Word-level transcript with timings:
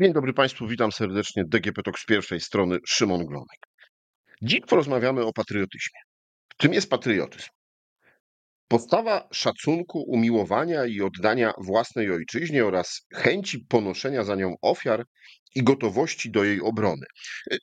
Dzień 0.00 0.12
dobry 0.12 0.32
Państwu, 0.32 0.66
witam 0.66 0.92
serdecznie. 0.92 1.44
DGP 1.44 1.82
Talk 1.82 1.98
z 1.98 2.04
pierwszej 2.04 2.40
strony, 2.40 2.78
Szymon 2.86 3.26
Glonek. 3.26 3.58
Dziś 4.42 4.60
porozmawiamy 4.60 5.24
o 5.24 5.32
patriotyzmie. 5.32 6.00
Czym 6.56 6.72
jest 6.72 6.90
patriotyzm? 6.90 7.48
Postawa 8.68 9.28
szacunku, 9.32 10.04
umiłowania 10.08 10.86
i 10.86 11.00
oddania 11.00 11.52
własnej 11.58 12.10
ojczyźnie 12.10 12.64
oraz 12.64 13.06
chęci 13.14 13.66
ponoszenia 13.68 14.24
za 14.24 14.34
nią 14.34 14.54
ofiar 14.62 15.04
i 15.54 15.62
gotowości 15.62 16.30
do 16.30 16.44
jej 16.44 16.60
obrony. 16.60 17.06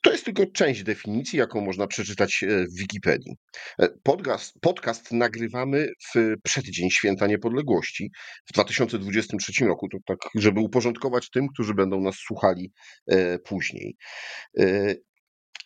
To 0.02 0.12
jest 0.12 0.24
tylko 0.24 0.46
część 0.46 0.82
definicji, 0.82 1.38
jaką 1.38 1.60
można 1.60 1.86
przeczytać 1.86 2.42
e, 2.42 2.46
w 2.46 2.78
Wikipedii. 2.78 3.36
E, 3.78 3.88
podcast, 4.02 4.52
podcast 4.60 5.12
nagrywamy 5.12 5.88
w 6.14 6.34
przeddzień 6.42 6.90
Święta 6.90 7.26
Niepodległości 7.26 8.10
w 8.46 8.52
2023 8.52 9.64
roku, 9.64 9.88
to 9.88 9.98
tak, 10.06 10.18
żeby 10.34 10.60
uporządkować 10.60 11.30
tym, 11.30 11.46
którzy 11.54 11.74
będą 11.74 12.00
nas 12.00 12.14
słuchali 12.26 12.72
e, 13.06 13.38
później. 13.38 13.96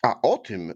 A 0.03 0.21
o 0.23 0.39
tym, 0.39 0.73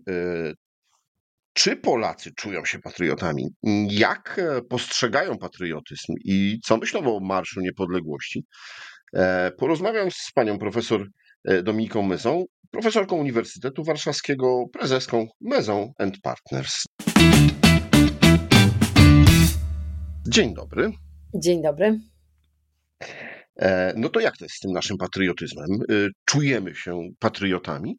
czy 1.53 1.77
Polacy 1.77 2.31
czują 2.37 2.65
się 2.65 2.79
patriotami? 2.79 3.49
Jak 3.91 4.39
e, 4.39 4.63
postrzegają 4.63 5.39
patriotyzm 5.39 6.13
i 6.25 6.59
co 6.65 6.77
myślą 6.77 7.17
o 7.17 7.21
Marszu 7.21 7.61
Niepodległości? 7.61 8.45
E, 9.15 9.51
porozmawiam 9.51 10.11
z 10.11 10.33
panią 10.35 10.59
profesor 10.59 11.07
e, 11.45 11.63
Dominiką 11.63 12.03
Mezą, 12.03 12.45
profesorką 12.71 13.17
Uniwersytetu 13.17 13.85
Warszawskiego, 13.85 14.65
prezeską 14.73 15.27
Mezą 15.41 15.93
and 15.99 16.21
Partners. 16.23 16.85
Dzień 20.29 20.55
dobry. 20.55 20.91
Dzień 21.35 21.62
dobry. 21.62 22.01
No 23.97 24.09
to 24.09 24.21
jak 24.21 24.37
to 24.37 24.45
jest 24.45 24.55
z 24.55 24.61
tym 24.61 24.73
naszym 24.73 24.97
patriotyzmem? 24.97 25.69
Czujemy 26.25 26.75
się 26.75 27.09
patriotami? 27.19 27.97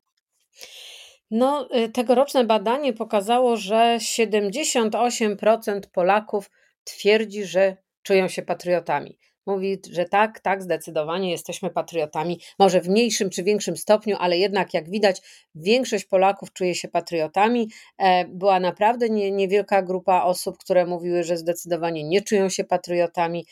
No, 1.31 1.67
y, 1.75 1.89
tegoroczne 1.89 2.43
badanie 2.43 2.93
pokazało, 2.93 3.57
że 3.57 3.97
78% 3.99 5.79
Polaków 5.91 6.51
twierdzi, 6.83 7.45
że 7.45 7.77
czują 8.03 8.27
się 8.27 8.41
patriotami. 8.41 9.17
Mówi, 9.45 9.79
że 9.91 10.05
tak, 10.05 10.39
tak, 10.39 10.63
zdecydowanie 10.63 11.31
jesteśmy 11.31 11.69
patriotami, 11.69 12.39
może 12.59 12.81
w 12.81 12.89
mniejszym 12.89 13.29
czy 13.29 13.43
większym 13.43 13.77
stopniu, 13.77 14.15
ale 14.19 14.37
jednak, 14.37 14.73
jak 14.73 14.89
widać, 14.89 15.21
większość 15.55 16.05
Polaków 16.05 16.53
czuje 16.53 16.75
się 16.75 16.87
patriotami. 16.87 17.69
E, 17.97 18.25
była 18.27 18.59
naprawdę 18.59 19.09
nie, 19.09 19.31
niewielka 19.31 19.81
grupa 19.81 20.23
osób, 20.23 20.57
które 20.57 20.85
mówiły, 20.85 21.23
że 21.23 21.37
zdecydowanie 21.37 22.03
nie 22.03 22.21
czują 22.21 22.49
się 22.49 22.63
patriotami. 22.63 23.45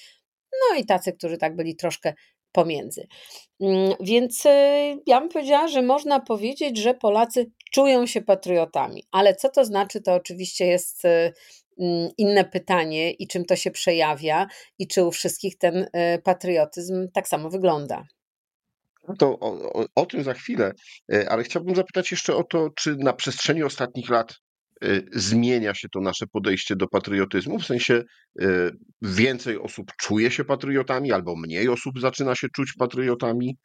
No 0.51 0.77
i 0.79 0.85
tacy, 0.85 1.13
którzy 1.13 1.37
tak 1.37 1.55
byli 1.55 1.75
troszkę 1.75 2.13
pomiędzy. 2.51 3.07
Mm, 3.59 3.93
więc 3.99 4.45
y, 4.45 4.49
ja 5.07 5.19
bym 5.19 5.29
powiedziała, 5.29 5.67
że 5.67 5.81
można 5.81 6.19
powiedzieć, 6.19 6.77
że 6.77 6.93
Polacy 6.93 7.51
czują 7.71 8.05
się 8.05 8.21
patriotami, 8.21 9.03
ale 9.11 9.35
co 9.35 9.49
to 9.49 9.65
znaczy, 9.65 10.01
to 10.01 10.13
oczywiście 10.13 10.65
jest 10.65 11.05
y, 11.05 11.33
mm, 11.79 12.09
inne 12.17 12.45
pytanie 12.45 13.11
i 13.11 13.27
czym 13.27 13.45
to 13.45 13.55
się 13.55 13.71
przejawia 13.71 14.47
i 14.79 14.87
czy 14.87 15.03
u 15.03 15.11
wszystkich 15.11 15.57
ten 15.57 15.77
y, 15.77 15.87
patriotyzm 16.23 17.07
tak 17.13 17.27
samo 17.27 17.49
wygląda. 17.49 18.03
No 19.07 19.15
to 19.19 19.39
o, 19.39 19.73
o, 19.73 19.85
o 19.95 20.05
tym 20.05 20.23
za 20.23 20.33
chwilę, 20.33 20.71
ale 21.27 21.43
chciałbym 21.43 21.75
zapytać 21.75 22.11
jeszcze 22.11 22.35
o 22.35 22.43
to, 22.43 22.69
czy 22.75 22.95
na 22.95 23.13
przestrzeni 23.13 23.63
ostatnich 23.63 24.09
lat 24.09 24.35
zmienia 25.11 25.75
się 25.75 25.89
to 25.89 26.01
nasze 26.01 26.27
podejście 26.27 26.75
do 26.75 26.87
patriotyzmu, 26.87 27.59
w 27.59 27.65
sensie 27.65 28.03
y, 28.41 28.71
więcej 29.01 29.59
osób 29.59 29.91
czuje 29.97 30.31
się 30.31 30.45
patriotami, 30.45 31.11
albo 31.11 31.35
mniej 31.35 31.69
osób 31.69 31.99
zaczyna 31.99 32.35
się 32.35 32.47
czuć 32.55 32.73
patriotami? 32.79 33.57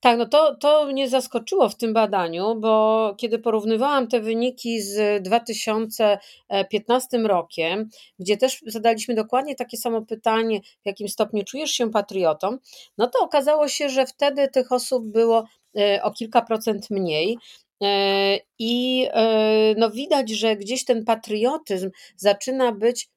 Tak, 0.00 0.18
no 0.18 0.26
to, 0.26 0.56
to 0.60 0.86
mnie 0.86 1.08
zaskoczyło 1.08 1.68
w 1.68 1.76
tym 1.76 1.92
badaniu, 1.92 2.60
bo 2.60 3.14
kiedy 3.18 3.38
porównywałam 3.38 4.08
te 4.08 4.20
wyniki 4.20 4.82
z 4.82 5.22
2015 5.22 7.18
rokiem, 7.18 7.88
gdzie 8.18 8.36
też 8.36 8.60
zadaliśmy 8.66 9.14
dokładnie 9.14 9.54
takie 9.54 9.76
samo 9.76 10.02
pytanie, 10.02 10.60
w 10.60 10.86
jakim 10.86 11.08
stopniu 11.08 11.44
czujesz 11.44 11.70
się 11.70 11.90
patriotą, 11.90 12.58
no 12.98 13.06
to 13.06 13.24
okazało 13.24 13.68
się, 13.68 13.88
że 13.88 14.06
wtedy 14.06 14.48
tych 14.48 14.72
osób 14.72 15.12
było 15.12 15.44
y, 15.78 16.02
o 16.02 16.10
kilka 16.10 16.42
procent 16.42 16.90
mniej. 16.90 17.38
E, 17.82 18.38
I 18.58 19.06
e, 19.12 19.74
no 19.76 19.90
widać, 19.90 20.30
że 20.30 20.56
gdzieś 20.56 20.84
ten 20.84 21.04
patriotyzm 21.04 21.90
zaczyna 22.16 22.72
być 22.72 23.08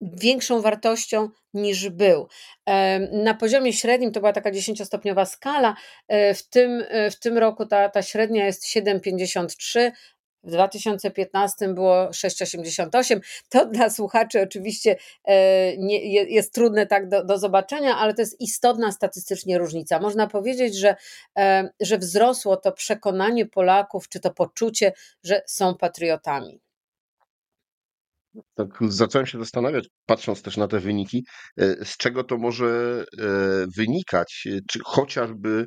większą 0.00 0.60
wartością 0.60 1.28
niż 1.54 1.88
był. 1.88 2.28
E, 2.66 2.98
na 2.98 3.34
poziomie 3.34 3.72
średnim 3.72 4.12
to 4.12 4.20
była 4.20 4.32
taka 4.32 4.50
10-stopniowa 4.52 5.26
skala. 5.26 5.76
W 6.34 6.48
tym, 6.50 6.84
w 7.10 7.18
tym 7.18 7.38
roku 7.38 7.66
ta, 7.66 7.88
ta 7.88 8.02
średnia 8.02 8.46
jest 8.46 8.64
7,53, 8.66 9.90
w 10.44 10.50
2015 10.50 11.68
było 11.74 12.06
6,88. 12.06 13.20
To 13.48 13.66
dla 13.66 13.90
słuchaczy 13.90 14.42
oczywiście 14.42 14.96
e, 15.24 15.76
nie, 15.76 16.24
jest 16.24 16.54
trudne 16.54 16.86
tak 16.86 17.08
do, 17.08 17.24
do 17.24 17.38
zobaczenia, 17.38 17.96
ale 17.96 18.14
to 18.14 18.22
jest 18.22 18.40
istotna 18.40 18.92
statystycznie 18.92 19.58
różnica. 19.58 20.00
Można 20.00 20.26
powiedzieć, 20.26 20.76
że, 20.76 20.96
e, 21.38 21.70
że 21.80 21.98
wzrosło 21.98 22.56
to 22.56 22.72
przekonanie 22.72 23.46
Polaków, 23.46 24.08
czy 24.08 24.20
to 24.20 24.30
poczucie, 24.30 24.92
że 25.24 25.42
są 25.46 25.74
patriotami. 25.74 26.60
Tak 28.54 28.68
zacząłem 28.88 29.26
się 29.26 29.38
zastanawiać, 29.38 29.88
patrząc 30.06 30.42
też 30.42 30.56
na 30.56 30.68
te 30.68 30.80
wyniki, 30.80 31.24
e, 31.56 31.84
z 31.84 31.96
czego 31.96 32.24
to 32.24 32.38
może 32.38 33.04
wynikać, 33.76 34.48
czy 34.70 34.80
chociażby 34.84 35.66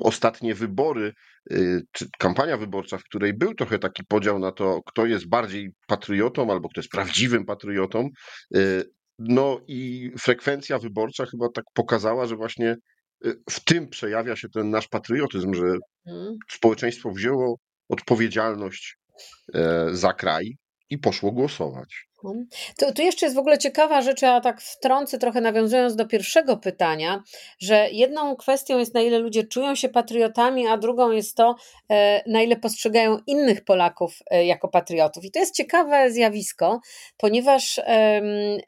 ostatnie 0.00 0.54
wybory 0.54 1.12
czy 1.92 2.06
kampania 2.18 2.56
wyborcza, 2.56 2.98
w 2.98 3.04
której 3.04 3.34
był 3.34 3.54
trochę 3.54 3.78
taki 3.78 4.04
podział 4.04 4.38
na 4.38 4.52
to, 4.52 4.80
kto 4.86 5.06
jest 5.06 5.28
bardziej 5.28 5.70
patriotą 5.86 6.52
albo 6.52 6.68
kto 6.68 6.80
jest 6.80 6.90
prawdziwym 6.90 7.44
patriotą. 7.44 8.08
No 9.18 9.60
i 9.68 10.10
frekwencja 10.20 10.78
wyborcza 10.78 11.26
chyba 11.26 11.48
tak 11.48 11.64
pokazała, 11.74 12.26
że 12.26 12.36
właśnie 12.36 12.76
w 13.50 13.64
tym 13.64 13.88
przejawia 13.88 14.36
się 14.36 14.48
ten 14.48 14.70
nasz 14.70 14.88
patriotyzm, 14.88 15.54
że 15.54 15.64
mhm. 16.06 16.36
społeczeństwo 16.50 17.10
wzięło 17.10 17.58
odpowiedzialność 17.88 18.96
e, 19.54 19.88
za 19.92 20.12
kraj 20.12 20.56
i 20.90 20.98
poszło 20.98 21.32
głosować. 21.32 22.08
Tu, 22.78 22.92
tu 22.94 23.02
jeszcze 23.02 23.26
jest 23.26 23.36
w 23.36 23.38
ogóle 23.38 23.58
ciekawa 23.58 24.02
rzecz, 24.02 24.22
ja 24.22 24.40
tak 24.40 24.60
wtrącę 24.60 25.18
trochę 25.18 25.40
nawiązując 25.40 25.96
do 25.96 26.06
pierwszego 26.06 26.56
pytania, 26.56 27.22
że 27.58 27.88
jedną 27.92 28.36
kwestią 28.36 28.78
jest 28.78 28.94
na 28.94 29.00
ile 29.00 29.18
ludzie 29.18 29.44
czują 29.44 29.74
się 29.74 29.88
patriotami, 29.88 30.66
a 30.66 30.76
drugą 30.76 31.10
jest 31.10 31.36
to, 31.36 31.54
e, 31.88 32.30
na 32.30 32.42
ile 32.42 32.56
postrzegają 32.56 33.18
innych 33.26 33.64
Polaków 33.64 34.18
e, 34.30 34.44
jako 34.46 34.68
patriotów. 34.68 35.24
I 35.24 35.30
to 35.30 35.38
jest 35.38 35.54
ciekawe 35.54 36.10
zjawisko, 36.10 36.80
ponieważ 37.16 37.80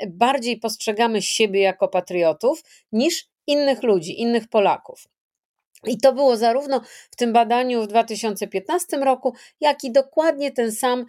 bardziej 0.08 0.58
postrzegamy 0.58 1.22
siebie 1.22 1.60
jako 1.60 1.88
patriotów 1.88 2.62
niż 2.92 3.26
innych 3.46 3.82
ludzi, 3.82 4.20
innych 4.20 4.48
Polaków. 4.48 5.04
I 5.86 5.98
to 5.98 6.12
było 6.12 6.36
zarówno 6.36 6.80
w 7.10 7.16
tym 7.16 7.32
badaniu 7.32 7.82
w 7.82 7.86
2015 7.86 8.96
roku, 8.96 9.34
jak 9.60 9.84
i 9.84 9.92
dokładnie 9.92 10.52
ten 10.52 10.72
sam, 10.72 11.06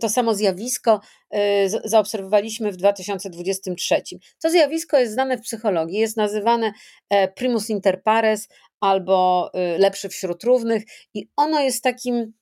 to 0.00 0.08
samo 0.08 0.34
zjawisko 0.34 1.00
e, 1.30 1.68
zaobserwowaliśmy 1.68 2.72
w 2.72 2.76
2023. 2.76 4.02
To 4.42 4.50
zjawisko 4.50 4.98
jest 4.98 5.12
znane 5.12 5.38
w 5.38 5.40
psychologii, 5.40 5.98
jest 5.98 6.16
nazywane 6.16 6.72
e, 7.10 7.28
primus 7.28 7.70
inter 7.70 8.02
pares 8.02 8.48
albo 8.80 9.50
e, 9.54 9.78
lepszy 9.78 10.08
wśród 10.08 10.44
równych 10.44 10.82
i 11.14 11.28
ono 11.36 11.60
jest 11.60 11.82
takim 11.82 12.32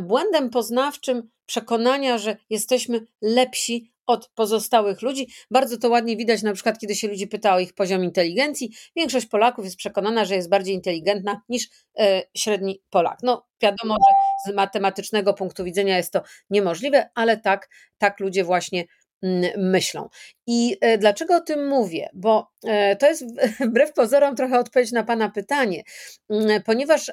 błędem 0.00 0.50
poznawczym 0.50 1.30
przekonania, 1.46 2.18
że 2.18 2.36
jesteśmy 2.50 3.06
lepsi 3.22 3.92
od 4.08 4.30
pozostałych 4.34 5.02
ludzi. 5.02 5.28
Bardzo 5.50 5.78
to 5.78 5.88
ładnie 5.88 6.16
widać 6.16 6.42
na 6.42 6.52
przykład, 6.52 6.78
kiedy 6.78 6.94
się 6.94 7.08
ludzi 7.08 7.26
pyta 7.26 7.54
o 7.54 7.58
ich 7.58 7.74
poziom 7.74 8.04
inteligencji. 8.04 8.70
Większość 8.96 9.26
Polaków 9.26 9.64
jest 9.64 9.76
przekonana, 9.76 10.24
że 10.24 10.34
jest 10.34 10.48
bardziej 10.48 10.74
inteligentna 10.74 11.42
niż 11.48 11.68
e, 11.98 12.22
średni 12.36 12.82
Polak. 12.90 13.18
No 13.22 13.46
wiadomo, 13.62 13.94
że 13.94 14.52
z 14.52 14.56
matematycznego 14.56 15.34
punktu 15.34 15.64
widzenia 15.64 15.96
jest 15.96 16.12
to 16.12 16.22
niemożliwe, 16.50 17.10
ale 17.14 17.36
tak, 17.36 17.68
tak 17.98 18.20
ludzie 18.20 18.44
właśnie 18.44 18.84
mm, 19.22 19.70
myślą. 19.70 20.08
I 20.46 20.76
e, 20.80 20.98
dlaczego 20.98 21.36
o 21.36 21.40
tym 21.40 21.68
mówię? 21.68 22.08
Bo 22.14 22.50
e, 22.66 22.96
to 22.96 23.06
jest 23.06 23.24
wbrew 23.70 23.92
pozorom 23.92 24.36
trochę 24.36 24.58
odpowiedź 24.58 24.92
na 24.92 25.04
Pana 25.04 25.30
pytanie, 25.30 25.82
mm, 26.30 26.62
ponieważ 26.62 27.12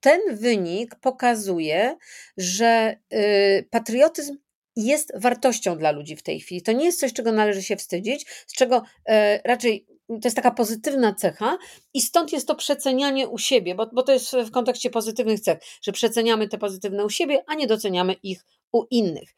ten 0.00 0.20
wynik 0.30 0.94
pokazuje, 0.94 1.96
że 2.36 2.96
y, 3.14 3.68
patriotyzm 3.70 4.36
jest 4.78 5.12
wartością 5.14 5.78
dla 5.78 5.90
ludzi 5.90 6.16
w 6.16 6.22
tej 6.22 6.40
chwili. 6.40 6.62
To 6.62 6.72
nie 6.72 6.84
jest 6.84 7.00
coś, 7.00 7.12
czego 7.12 7.32
należy 7.32 7.62
się 7.62 7.76
wstydzić, 7.76 8.26
z 8.46 8.52
czego 8.52 8.82
e, 9.06 9.40
raczej 9.44 9.86
to 10.08 10.20
jest 10.24 10.36
taka 10.36 10.50
pozytywna 10.50 11.14
cecha 11.14 11.58
i 11.94 12.00
stąd 12.00 12.32
jest 12.32 12.48
to 12.48 12.54
przecenianie 12.54 13.28
u 13.28 13.38
siebie, 13.38 13.74
bo, 13.74 13.86
bo 13.92 14.02
to 14.02 14.12
jest 14.12 14.36
w 14.36 14.50
kontekście 14.50 14.90
pozytywnych 14.90 15.40
cech, 15.40 15.58
że 15.82 15.92
przeceniamy 15.92 16.48
te 16.48 16.58
pozytywne 16.58 17.04
u 17.04 17.10
siebie, 17.10 17.44
a 17.46 17.54
nie 17.54 17.66
doceniamy 17.66 18.12
ich 18.12 18.44
u 18.72 18.84
innych. 18.90 19.34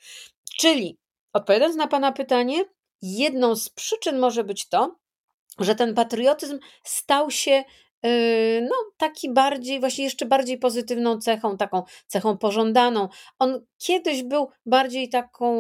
Czyli 0.59 0.99
odpowiadając 1.33 1.77
na 1.77 1.87
Pana 1.87 2.13
pytanie, 2.13 2.65
jedną 3.03 3.57
z 3.57 3.69
przyczyn 3.69 4.19
może 4.19 4.45
być 4.45 4.69
to, 4.69 4.97
że 5.59 5.75
ten 5.75 5.95
patriotyzm 5.95 6.59
stał 6.85 7.31
się 7.31 7.65
no, 8.63 8.75
taki 8.97 9.33
bardziej, 9.33 9.81
właśnie 9.81 10.05
jeszcze 10.05 10.27
bardziej 10.27 10.59
pozytywną 10.59 11.19
cechą, 11.19 11.57
taką 11.57 11.83
cechą 12.07 12.39
pożądaną. 12.39 13.09
On 13.39 13.61
kiedyś 13.79 14.23
był 14.23 14.49
bardziej 14.67 15.09
taką 15.09 15.57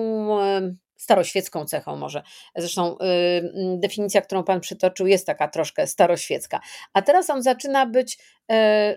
staroświecką 1.00 1.64
cechą 1.64 1.96
może. 1.96 2.22
Zresztą 2.56 2.96
y, 2.98 3.78
definicja, 3.78 4.20
którą 4.20 4.44
Pan 4.44 4.60
przytoczył, 4.60 5.06
jest 5.06 5.26
taka 5.26 5.48
troszkę 5.48 5.86
staroświecka. 5.86 6.60
A 6.92 7.02
teraz 7.02 7.30
on 7.30 7.42
zaczyna 7.42 7.86
być 7.86 8.18
y, 8.52 8.54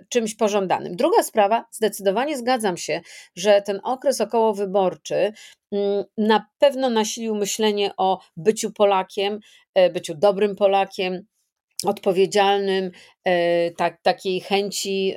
czymś 0.09 0.35
pożądanym. 0.35 0.95
Druga 0.95 1.23
sprawa, 1.23 1.65
zdecydowanie 1.71 2.37
zgadzam 2.37 2.77
się, 2.77 3.01
że 3.35 3.61
ten 3.61 3.79
okres 3.83 4.21
okołowyborczy 4.21 5.15
y, 5.15 5.77
na 6.17 6.45
pewno 6.57 6.89
nasilił 6.89 7.35
myślenie 7.35 7.91
o 7.97 8.19
byciu 8.37 8.71
Polakiem, 8.71 9.39
e, 9.75 9.89
byciu 9.89 10.15
dobrym 10.15 10.55
Polakiem, 10.55 11.25
odpowiedzialnym, 11.89 12.91
tak, 13.77 14.01
takiej 14.01 14.41
chęci 14.41 15.15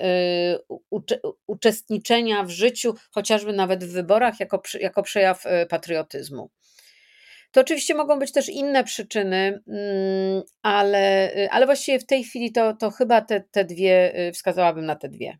ucze, 0.90 1.20
uczestniczenia 1.46 2.42
w 2.42 2.50
życiu, 2.50 2.94
chociażby 3.10 3.52
nawet 3.52 3.84
w 3.84 3.92
wyborach, 3.92 4.40
jako, 4.40 4.62
jako 4.80 5.02
przejaw 5.02 5.44
patriotyzmu. 5.68 6.50
To 7.52 7.60
oczywiście 7.60 7.94
mogą 7.94 8.18
być 8.18 8.32
też 8.32 8.48
inne 8.48 8.84
przyczyny, 8.84 9.62
mm, 9.68 10.42
ale, 10.62 11.30
ale 11.50 11.66
właściwie 11.66 11.98
w 11.98 12.06
tej 12.06 12.24
chwili 12.24 12.52
to, 12.52 12.72
to 12.72 12.90
chyba 12.90 13.20
te, 13.20 13.40
te 13.50 13.64
dwie, 13.64 14.12
wskazałabym 14.34 14.86
na 14.86 14.96
te 14.96 15.08
dwie. 15.08 15.38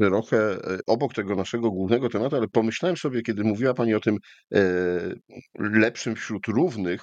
Trochę 0.00 0.38
e, 0.38 0.78
obok 0.86 1.14
tego 1.14 1.36
naszego 1.36 1.70
głównego 1.70 2.08
tematu, 2.08 2.36
ale 2.36 2.48
pomyślałem 2.48 2.96
sobie, 2.96 3.22
kiedy 3.22 3.44
mówiła 3.44 3.74
Pani 3.74 3.94
o 3.94 4.00
tym 4.00 4.18
e, 4.54 4.60
lepszym 5.58 6.16
wśród 6.16 6.46
równych, 6.46 7.02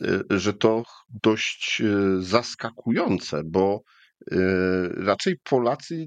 e, 0.00 0.38
że 0.38 0.52
to 0.52 0.82
dość 1.22 1.82
zaskakujące, 2.18 3.42
bo 3.44 3.82
raczej 4.96 5.36
Polacy 5.42 6.06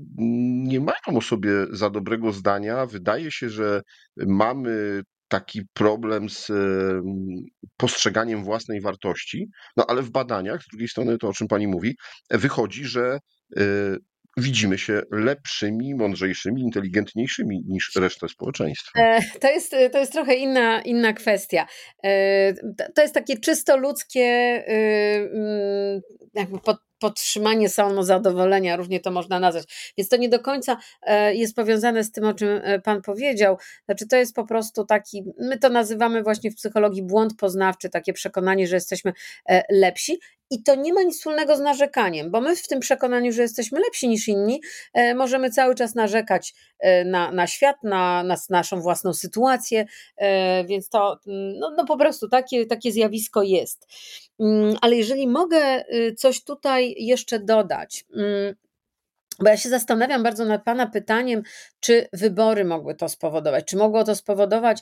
nie 0.63 0.79
mają 0.79 1.17
o 1.17 1.21
sobie 1.21 1.51
za 1.71 1.89
dobrego 1.89 2.31
zdania. 2.31 2.85
Wydaje 2.85 3.31
się, 3.31 3.49
że 3.49 3.81
mamy 4.27 5.01
taki 5.27 5.61
problem 5.73 6.29
z 6.29 6.51
postrzeganiem 7.77 8.43
własnej 8.43 8.81
wartości, 8.81 9.47
no 9.77 9.85
ale 9.87 10.01
w 10.01 10.11
badaniach, 10.11 10.63
z 10.63 10.67
drugiej 10.67 10.87
strony 10.87 11.17
to, 11.17 11.27
o 11.27 11.33
czym 11.33 11.47
pani 11.47 11.67
mówi, 11.67 11.95
wychodzi, 12.31 12.85
że 12.85 13.19
widzimy 14.37 14.77
się 14.77 15.01
lepszymi, 15.11 15.95
mądrzejszymi, 15.95 16.61
inteligentniejszymi 16.61 17.63
niż 17.67 17.95
resztę 17.95 18.29
społeczeństwa. 18.29 18.99
E, 18.99 19.21
to 19.39 19.47
jest, 19.47 19.75
to 19.91 19.99
jest 19.99 20.11
trochę 20.11 20.35
inna, 20.35 20.81
inna 20.81 21.13
kwestia. 21.13 21.67
E, 22.03 22.53
to 22.95 23.01
jest 23.01 23.13
takie 23.13 23.37
czysto 23.37 23.77
ludzkie 23.77 24.63
mm, 24.67 26.01
jakby 26.33 26.59
pod, 26.59 26.77
podtrzymanie 26.99 27.69
samozadowolenia, 27.69 28.75
równie 28.75 28.99
to 28.99 29.11
można 29.11 29.39
nazwać. 29.39 29.93
Więc 29.97 30.09
to 30.09 30.17
nie 30.17 30.29
do 30.29 30.39
końca 30.39 30.77
e, 31.01 31.35
jest 31.35 31.55
powiązane 31.55 32.03
z 32.03 32.11
tym, 32.11 32.23
o 32.23 32.33
czym 32.33 32.49
e, 32.63 32.79
Pan 32.79 33.01
powiedział. 33.01 33.57
Znaczy, 33.85 34.07
to 34.07 34.15
jest 34.15 34.35
po 34.35 34.45
prostu 34.45 34.85
taki, 34.85 35.23
my 35.39 35.57
to 35.57 35.69
nazywamy 35.69 36.23
właśnie 36.23 36.51
w 36.51 36.55
psychologii 36.55 37.03
błąd 37.03 37.33
poznawczy, 37.37 37.89
takie 37.89 38.13
przekonanie, 38.13 38.67
że 38.67 38.75
jesteśmy 38.75 39.13
e, 39.49 39.63
lepsi. 39.69 40.19
I 40.49 40.63
to 40.63 40.75
nie 40.75 40.93
ma 40.93 41.03
nic 41.03 41.17
wspólnego 41.17 41.57
z 41.57 41.59
narzekaniem, 41.59 42.31
bo 42.31 42.41
my 42.41 42.55
w 42.55 42.67
tym 42.67 42.79
przekonaniu, 42.79 43.31
że 43.31 43.41
jesteśmy 43.41 43.79
lepsi 43.79 44.07
niż 44.07 44.27
inni, 44.27 44.61
możemy 45.15 45.49
cały 45.49 45.75
czas 45.75 45.95
narzekać 45.95 46.53
na, 47.05 47.31
na 47.31 47.47
świat, 47.47 47.75
na, 47.83 48.23
na 48.23 48.35
naszą 48.49 48.81
własną 48.81 49.13
sytuację, 49.13 49.85
więc 50.65 50.89
to 50.89 51.19
no, 51.59 51.73
no 51.77 51.85
po 51.85 51.97
prostu 51.97 52.29
takie, 52.29 52.65
takie 52.65 52.91
zjawisko 52.91 53.43
jest. 53.43 53.87
Mm, 54.39 54.75
ale 54.81 54.95
jeżeli 54.95 55.27
mogę 55.27 55.83
y, 55.93 56.15
coś 56.15 56.43
tutaj 56.43 56.95
jeszcze 56.97 57.39
dodać, 57.39 58.05
mm, 58.15 58.55
bo 59.39 59.49
ja 59.49 59.57
się 59.57 59.69
zastanawiam 59.69 60.23
bardzo 60.23 60.45
nad 60.45 60.63
Pana 60.63 60.87
pytaniem, 60.87 61.43
czy 61.79 62.07
wybory 62.13 62.65
mogły 62.65 62.95
to 62.95 63.09
spowodować, 63.09 63.65
czy 63.65 63.77
mogło 63.77 64.03
to 64.03 64.15
spowodować 64.15 64.81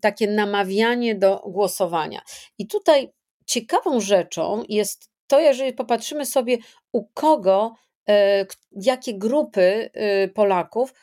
takie 0.00 0.26
namawianie 0.26 1.14
do 1.14 1.36
głosowania. 1.46 2.20
I 2.58 2.66
tutaj 2.66 3.12
ciekawą 3.50 4.00
rzeczą 4.00 4.62
jest 4.68 5.10
to, 5.26 5.40
jeżeli 5.40 5.72
popatrzymy 5.72 6.26
sobie, 6.26 6.58
u 6.92 7.04
kogo, 7.04 7.74
e, 8.08 8.46
jakie 8.72 9.18
grupy 9.18 9.90
y, 10.24 10.28
Polaków 10.28 10.94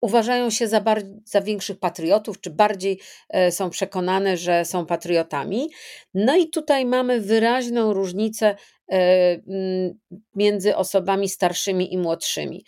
uważają 0.00 0.50
się 0.50 0.68
za, 0.68 0.84
za 1.24 1.40
większych 1.40 1.78
patriotów, 1.78 2.40
czy 2.40 2.50
bardziej 2.50 3.00
e, 3.28 3.52
są 3.52 3.70
przekonane, 3.70 4.36
że 4.36 4.64
są 4.64 4.86
patriotami. 4.86 5.70
No 6.14 6.36
i 6.36 6.50
tutaj 6.50 6.86
mamy 6.86 7.20
wyraźną 7.20 7.92
różnicę 7.92 8.56
E, 8.83 8.83
między 10.34 10.76
osobami 10.76 11.28
starszymi 11.28 11.94
i 11.94 11.98
młodszymi. 11.98 12.64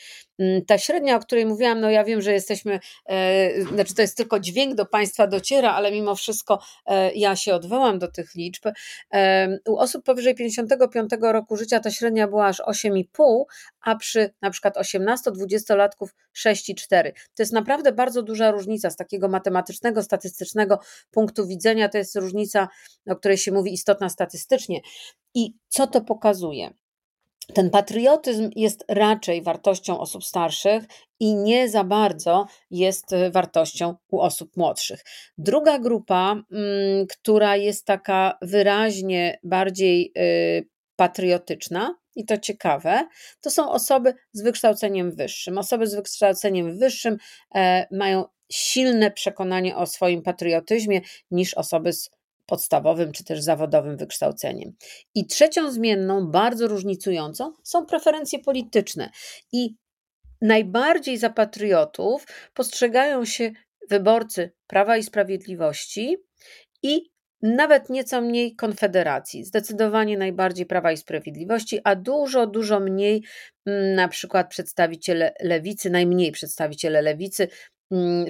Ta 0.67 0.79
średnia, 0.79 1.17
o 1.17 1.21
której 1.21 1.47
mówiłam, 1.47 1.81
no 1.81 1.91
ja 1.91 2.05
wiem, 2.05 2.23
że 2.23 2.33
jesteśmy, 2.33 2.81
e, 3.07 3.63
znaczy 3.63 3.95
to 3.95 4.03
jest 4.03 4.17
tylko 4.17 4.41
dźwięk 4.41 4.75
do 4.75 4.87
Państwa 4.87 5.27
dociera, 5.27 5.73
ale 5.73 5.93
mimo 5.93 6.15
wszystko 6.15 6.63
e, 6.87 7.15
ja 7.15 7.37
się 7.37 7.55
odwołam 7.55 7.99
do 7.99 8.09
tych 8.09 8.35
liczb. 8.35 8.67
U 9.69 9.77
osób 9.77 10.05
powyżej 10.05 10.35
55 10.35 11.11
roku 11.21 11.57
życia 11.57 11.81
ta 11.81 11.91
średnia 11.91 12.29
była 12.29 12.47
aż 12.47 12.61
8,5, 12.61 13.45
a 13.81 13.97
przy 13.97 14.31
na 14.43 14.51
przykład 14.51 14.77
18-20-latków 14.77 16.09
6,4. 16.37 17.13
To 17.35 17.43
jest 17.43 17.53
naprawdę 17.53 17.93
bardzo 17.93 18.23
duża 18.23 18.51
różnica 18.51 18.91
z 18.91 18.97
takiego 18.97 19.29
matematycznego, 19.29 20.03
statystycznego 20.03 20.81
punktu 21.11 21.47
widzenia. 21.47 21.89
To 21.89 21.99
jest 21.99 22.17
różnica, 22.17 22.69
o 23.07 23.17
której 23.17 23.39
się 23.39 23.53
mówi 23.53 23.73
istotna 23.73 24.09
statystycznie. 24.09 24.81
I 25.37 25.55
co 25.69 25.87
to 25.87 26.01
pokazuje? 26.01 26.71
Ten 27.55 27.71
patriotyzm 27.71 28.51
jest 28.57 28.85
raczej 28.89 29.43
wartością 29.43 29.99
osób 29.99 30.25
starszych 30.25 30.85
i 31.21 31.35
nie 31.35 31.69
za 31.69 31.85
bardzo 31.85 32.47
jest 32.71 33.13
y, 33.13 33.31
wartością 33.31 33.95
u 34.11 34.21
osób 34.21 34.57
młodszych. 34.57 35.05
Druga 35.39 35.79
grupa, 35.79 36.33
mm, 36.33 37.07
która 37.07 37.57
jest 37.57 37.85
taka 37.85 38.39
wyraźnie 38.43 39.39
bardziej 39.43 40.13
y, 40.19 40.69
patriotyczna, 40.97 41.95
i 42.17 42.25
to 42.25 42.39
ciekawe, 42.39 43.09
to 43.41 43.51
są 43.51 43.71
osoby 43.71 44.15
z 44.33 44.43
wykształceniem 44.43 45.13
wyższym. 45.13 45.59
Osoby 45.59 45.87
z 45.87 45.95
wykształceniem 45.95 46.79
wyższym 46.79 47.17
e, 47.55 47.87
mają 47.91 48.25
silne 48.53 49.11
przekonanie 49.11 49.77
o 49.77 49.87
swoim 49.87 50.23
patriotyzmie 50.23 51.01
niż 51.31 51.55
osoby 51.55 51.93
z 51.93 52.11
podstawowym 52.47 53.13
czy 53.13 53.25
też 53.25 53.43
zawodowym 53.43 53.97
wykształceniem. 53.97 54.73
I 55.15 55.27
trzecią 55.27 55.73
zmienną, 55.73 56.27
bardzo 56.27 56.69
różnicującą, 56.69 57.53
są 57.63 57.87
preferencje 57.87 58.39
polityczne. 58.39 59.11
I 59.53 59.77
najbardziej 60.43 61.19
za 61.19 61.31
patriotów 61.31 62.27
postrzegają 62.55 63.25
się 63.25 63.51
wyborcy 63.91 64.53
Prawa 64.67 64.97
i 64.97 65.03
Sprawiedliwości 65.03 66.17
i 66.83 67.11
nawet 67.43 67.91
nieco 67.91 68.21
mniej 68.21 68.57
Konfederacji, 68.57 69.45
zdecydowanie 69.45 70.19
najbardziej 70.19 70.67
Prawa 70.67 70.93
i 70.93 70.97
Sprawiedliwości, 70.97 71.81
a 71.85 71.97
dużo, 71.97 72.47
dużo 72.47 72.81
mniej 72.81 73.23
mm, 73.67 73.95
na 73.95 74.09
przykład 74.09 74.51
przedstawiciele 74.51 75.35
lewicy, 75.41 75.91
najmniej 75.91 76.33
przedstawiciele 76.33 77.03
lewicy, 77.03 77.49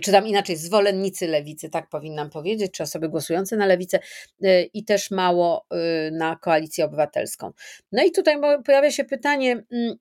czy 0.03 0.13
tam 0.13 0.27
inaczej, 0.27 0.57
zwolennicy 0.57 1.29
lewicy, 1.29 1.71
tak 1.71 1.89
powinnam 1.89 2.31
powiedzieć, 2.31 2.73
czy 2.73 2.83
osoby 2.83 3.09
głosujące 3.09 3.57
na 3.57 3.67
lewicę 3.67 3.99
y, 4.45 4.71
i 4.75 4.85
też 4.85 5.11
mało 5.11 5.67
y, 6.09 6.11
na 6.11 6.37
koalicję 6.37 6.85
obywatelską. 6.85 7.53
No 7.93 8.05
i 8.05 8.13
tutaj 8.13 8.37
pojawia 8.65 8.91
się 8.91 9.05
pytanie, 9.05 9.65
mm, 9.73 9.97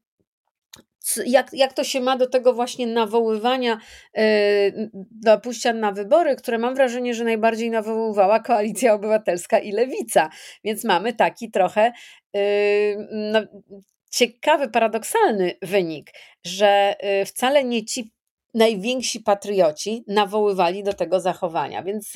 jak, 1.26 1.54
jak 1.54 1.74
to 1.74 1.84
się 1.84 2.02
ma 2.02 2.18
do 2.18 2.30
tego 2.30 2.54
właśnie 2.54 2.88
nawoływania 2.88 3.78
y, 4.18 4.90
do 5.12 5.40
pójścia 5.40 5.74
na 5.74 5.92
wybory, 5.92 6.36
które 6.36 6.58
mam 6.58 6.76
wrażenie, 6.76 7.14
że 7.14 7.24
najbardziej 7.24 7.70
nawoływała 7.70 8.40
koalicja 8.40 8.94
obywatelska 8.94 9.60
i 9.60 9.72
lewica. 9.72 10.30
Więc 10.64 10.84
mamy 10.84 11.14
taki 11.14 11.52
trochę 11.52 11.92
no, 13.12 13.40
ciekawy, 14.12 14.70
paradoksalny 14.70 15.54
wynik, 15.62 16.12
że 16.46 16.96
wcale 17.26 17.64
nie 17.64 17.86
ci 17.86 18.16
najwięksi 18.56 19.20
patrioci 19.20 20.04
nawoływali 20.08 20.84
do 20.84 20.94
tego 20.94 21.20
zachowania. 21.20 21.84
Więc 21.84 22.14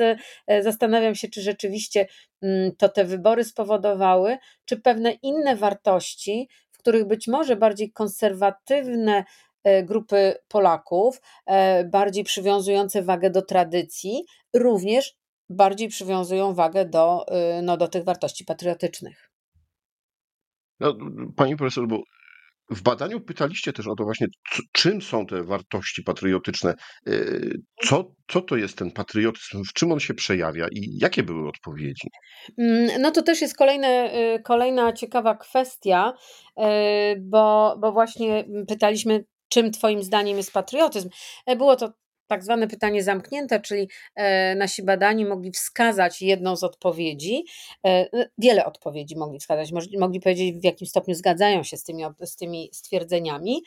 e, 0.48 0.64
zastanawiam 0.64 1.16
się, 1.16 1.28
czy 1.28 1.42
rzeczywiście 1.42 2.08
mm, 2.42 2.76
to 2.76 2.90
te 2.90 3.06
wybory 3.06 3.44
spowodowały, 3.44 4.38
czy 4.66 4.78
pewne 4.78 5.12
inne 5.12 5.56
wartości, 5.56 6.50
w 6.72 6.78
których 6.78 7.06
być 7.06 7.28
może 7.28 7.56
bardziej 7.56 7.92
konserwatywne 7.92 9.24
e, 9.64 9.84
grupy 9.84 10.36
Polaków, 10.48 11.22
e, 11.46 11.84
bardziej 11.84 12.24
przywiązujące 12.24 13.02
wagę 13.02 13.30
do 13.30 13.42
tradycji, 13.42 14.24
również 14.54 15.16
bardziej 15.50 15.88
przywiązują 15.88 16.54
wagę 16.54 16.86
do, 16.86 17.26
no, 17.64 17.78
do 17.78 17.88
tych 17.88 18.04
wartości 18.04 18.46
patriotycznych. 18.46 19.32
No, 20.80 20.96
pani 21.36 21.56
profesor, 21.56 21.88
bo 21.88 22.04
w 22.70 22.82
badaniu 22.82 23.22
pytaliście 23.22 23.74
też 23.74 23.88
o 23.88 23.96
to 23.96 24.04
właśnie, 24.04 24.28
czym 24.72 25.02
są 25.02 25.26
te 25.26 25.44
wartości 25.44 26.04
patriotyczne, 26.04 26.74
y, 27.08 27.62
co, 27.86 28.12
co 28.28 28.42
to 28.42 28.56
jest 28.56 28.78
ten 28.78 28.92
patriotyzm, 28.92 29.64
w 29.64 29.74
czym 29.74 29.92
on 29.92 30.00
się 30.00 30.14
przejawia 30.14 30.68
i 30.72 30.98
jakie 31.02 31.24
były 31.24 31.50
odpowiedzi? 31.50 32.08
Mm, 32.58 33.02
no 33.02 33.12
to 33.12 33.22
też 33.22 33.42
jest 33.42 33.58
kolejne, 33.58 34.14
y, 34.36 34.42
kolejna 34.44 34.94
ciekawa 34.94 35.36
kwestia, 35.36 36.14
y, 36.60 36.64
bo, 37.22 37.78
bo 37.82 37.92
właśnie 37.92 38.46
pytaliśmy, 38.68 39.26
czym 39.50 39.72
Twoim 39.72 40.04
zdaniem 40.04 40.38
jest 40.38 40.54
patriotyzm. 40.54 41.10
E, 41.46 41.56
było 41.56 41.76
to 41.76 41.94
tak 42.30 42.44
zwane 42.44 42.68
pytanie 42.68 43.04
zamknięte, 43.04 43.60
czyli 43.60 43.90
e, 44.16 44.56
nasi 44.56 44.84
badani 44.84 45.26
mogli 45.26 45.52
wskazać 45.52 46.22
jedną 46.22 46.56
z 46.56 46.64
odpowiedzi, 46.64 47.46
e, 47.86 48.10
wiele 48.38 48.66
odpowiedzi 48.66 49.18
mogli 49.18 49.40
wskazać, 49.40 49.72
mogli 50.00 50.20
powiedzieć, 50.20 50.56
w 50.56 50.64
jakim 50.64 50.88
stopniu 50.88 51.16
zgadzają 51.16 51.64
się 51.64 51.78
z 51.78 51.84
tymi, 51.84 52.04
z 52.22 52.36
tymi 52.36 52.70
stwierdzeniami. 52.74 53.64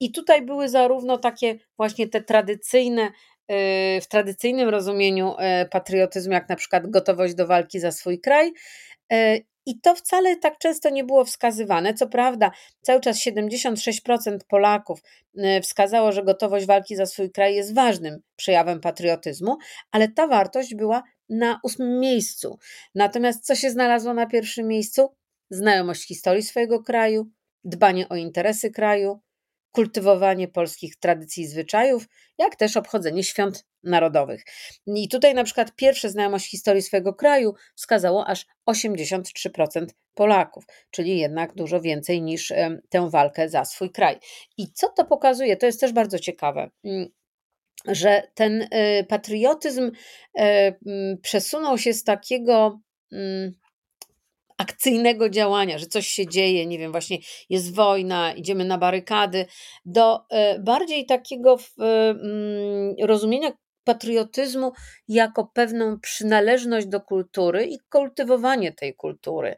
I 0.00 0.12
tutaj 0.12 0.42
były 0.42 0.68
zarówno 0.68 1.18
takie 1.18 1.58
właśnie 1.76 2.08
te 2.08 2.22
tradycyjne, 2.22 3.02
e, 3.02 4.00
w 4.00 4.08
tradycyjnym 4.08 4.68
rozumieniu 4.68 5.34
patriotyzmu, 5.70 6.32
jak 6.32 6.48
na 6.48 6.56
przykład 6.56 6.90
gotowość 6.90 7.34
do 7.34 7.46
walki 7.46 7.80
za 7.80 7.92
swój 7.92 8.20
kraj, 8.20 8.52
i 9.66 9.80
to 9.80 9.94
wcale 9.94 10.36
tak 10.36 10.58
często 10.58 10.90
nie 10.90 11.04
było 11.04 11.24
wskazywane. 11.24 11.94
Co 11.94 12.06
prawda, 12.06 12.50
cały 12.82 13.00
czas 13.00 13.18
76% 13.18 14.38
Polaków 14.48 15.00
y, 15.38 15.60
wskazało, 15.62 16.12
że 16.12 16.22
gotowość 16.22 16.66
walki 16.66 16.96
za 16.96 17.06
swój 17.06 17.30
kraj 17.30 17.54
jest 17.54 17.74
ważnym 17.74 18.20
przejawem 18.36 18.80
patriotyzmu, 18.80 19.56
ale 19.90 20.08
ta 20.08 20.26
wartość 20.26 20.74
była 20.74 21.02
na 21.28 21.60
ósmym 21.62 22.00
miejscu. 22.00 22.58
Natomiast 22.94 23.46
co 23.46 23.54
się 23.54 23.70
znalazło 23.70 24.14
na 24.14 24.26
pierwszym 24.26 24.68
miejscu? 24.68 25.08
Znajomość 25.50 26.06
historii 26.06 26.42
swojego 26.42 26.82
kraju, 26.82 27.30
dbanie 27.64 28.08
o 28.08 28.16
interesy 28.16 28.70
kraju, 28.70 29.20
kultywowanie 29.74 30.48
polskich 30.48 30.96
tradycji 30.96 31.42
i 31.42 31.46
zwyczajów, 31.46 32.06
jak 32.38 32.56
też 32.56 32.76
obchodzenie 32.76 33.24
świąt 33.24 33.66
narodowych. 33.82 34.44
I 34.86 35.08
tutaj 35.08 35.34
na 35.34 35.44
przykład 35.44 35.76
pierwsze 35.76 36.10
znajomość 36.10 36.50
historii 36.50 36.82
swojego 36.82 37.14
kraju 37.14 37.54
wskazało 37.74 38.26
aż 38.26 38.46
83% 38.70 39.86
Polaków, 40.14 40.64
czyli 40.90 41.18
jednak 41.18 41.54
dużo 41.54 41.80
więcej 41.80 42.22
niż 42.22 42.52
tę 42.88 43.10
walkę 43.10 43.48
za 43.48 43.64
swój 43.64 43.90
kraj. 43.90 44.18
I 44.58 44.72
co 44.72 44.88
to 44.88 45.04
pokazuje? 45.04 45.56
To 45.56 45.66
jest 45.66 45.80
też 45.80 45.92
bardzo 45.92 46.18
ciekawe 46.18 46.70
mm, 46.84 47.08
że 47.88 48.22
ten 48.34 48.62
y, 48.62 48.68
patriotyzm 49.08 49.90
e, 50.38 50.74
mm, 50.86 51.18
przesunął 51.22 51.78
się 51.78 51.92
z 51.92 52.04
takiego 52.04 52.80
mm, 53.12 53.52
akcyjnego 54.58 55.28
działania, 55.28 55.78
że 55.78 55.86
coś 55.86 56.06
się 56.08 56.26
dzieje, 56.26 56.66
nie 56.66 56.78
wiem, 56.78 56.92
właśnie 56.92 57.18
jest 57.50 57.74
wojna, 57.74 58.32
idziemy 58.32 58.64
na 58.64 58.78
barykady, 58.78 59.46
do 59.84 60.20
e, 60.30 60.58
bardziej 60.58 61.06
takiego 61.06 61.58
mm, 61.78 62.94
rozumienia 63.02 63.52
patriotyzmu 63.84 64.72
jako 65.08 65.50
pewną 65.54 66.00
przynależność 66.00 66.86
do 66.86 67.00
kultury 67.00 67.66
i 67.66 67.78
kultywowanie 67.90 68.72
tej 68.72 68.94
kultury, 68.94 69.54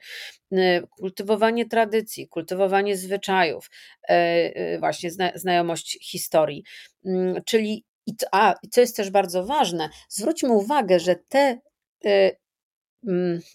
e, 0.53 0.81
kultywowanie 1.01 1.69
tradycji, 1.69 2.29
kultywowanie 2.29 2.97
zwyczajów, 2.97 3.71
e, 4.09 4.79
właśnie 4.79 5.11
znajomość 5.35 5.99
historii. 6.03 6.65
Mm, 7.07 7.43
czyli, 7.45 7.85
a, 8.33 8.55
co 8.71 8.81
jest 8.81 8.97
też 8.97 9.11
bardzo 9.11 9.47
ważne, 9.47 9.89
zwróćmy 10.09 10.53
uwagę, 10.53 11.01
że 11.01 11.17
te 11.29 11.59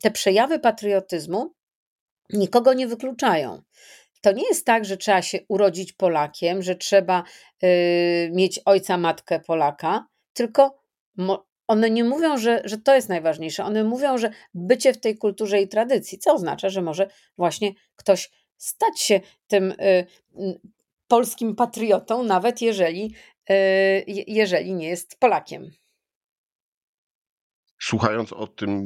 te 0.01 0.11
przejawy 0.11 0.59
patriotyzmu 0.59 1.53
nikogo 2.33 2.73
nie 2.73 2.87
wykluczają. 2.87 3.61
To 4.21 4.31
nie 4.31 4.47
jest 4.47 4.65
tak, 4.65 4.85
że 4.85 4.97
trzeba 4.97 5.21
się 5.21 5.39
urodzić 5.47 5.93
Polakiem, 5.93 6.61
że 6.61 6.75
trzeba 6.75 7.23
y, 7.63 8.31
mieć 8.33 8.59
ojca, 8.65 8.97
matkę 8.97 9.39
Polaka, 9.39 10.07
tylko 10.33 10.81
one 11.67 11.89
nie 11.89 12.03
mówią, 12.03 12.37
że, 12.37 12.61
że 12.65 12.77
to 12.77 12.95
jest 12.95 13.09
najważniejsze. 13.09 13.63
One 13.63 13.83
mówią, 13.83 14.17
że 14.17 14.31
bycie 14.53 14.93
w 14.93 14.99
tej 14.99 15.17
kulturze 15.17 15.61
i 15.61 15.67
tradycji, 15.67 16.17
co 16.17 16.33
oznacza, 16.33 16.69
że 16.69 16.81
może 16.81 17.07
właśnie 17.37 17.71
ktoś 17.95 18.29
stać 18.57 19.01
się 19.01 19.19
tym 19.47 19.71
y, 19.71 20.05
polskim 21.07 21.55
patriotą, 21.55 22.23
nawet 22.23 22.61
jeżeli, 22.61 23.15
y, 23.49 23.53
jeżeli 24.27 24.73
nie 24.73 24.87
jest 24.87 25.19
Polakiem 25.19 25.71
słuchając 27.81 28.33
o 28.33 28.47
tym, 28.47 28.81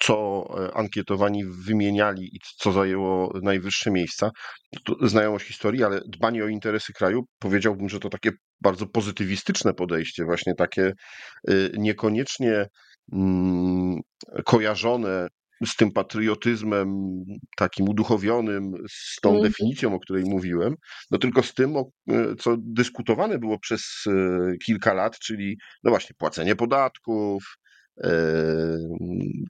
co 0.00 0.46
e, 0.58 0.76
ankietowani 0.76 1.44
wymieniali 1.44 2.24
i 2.36 2.38
co 2.58 2.72
zajęło 2.72 3.32
najwyższe 3.42 3.90
miejsca, 3.90 4.30
znajomość 5.02 5.46
historii, 5.46 5.84
ale 5.84 6.00
dbanie 6.06 6.44
o 6.44 6.48
interesy 6.48 6.92
kraju, 6.92 7.24
powiedziałbym, 7.38 7.88
że 7.88 8.00
to 8.00 8.08
takie 8.08 8.30
bardzo 8.60 8.86
pozytywistyczne 8.86 9.74
podejście, 9.74 10.24
właśnie 10.24 10.54
takie 10.54 10.92
e, 11.48 11.52
niekoniecznie 11.78 12.66
mm, 13.12 14.00
kojarzone 14.44 15.28
z 15.66 15.76
tym 15.76 15.92
patriotyzmem 15.92 16.88
takim 17.56 17.88
uduchowionym, 17.88 18.72
z 18.90 19.20
tą 19.20 19.30
mm. 19.30 19.42
definicją, 19.42 19.94
o 19.94 20.00
której 20.00 20.24
mówiłem, 20.24 20.74
no 21.10 21.18
tylko 21.18 21.42
z 21.42 21.54
tym, 21.54 21.76
e, 21.76 21.82
co 22.38 22.56
dyskutowane 22.58 23.38
było 23.38 23.58
przez 23.58 23.82
kilka 24.66 24.92
lat, 24.92 25.18
czyli 25.18 25.56
no 25.84 25.90
właśnie 25.90 26.14
płacenie 26.18 26.56
podatków, 26.56 27.44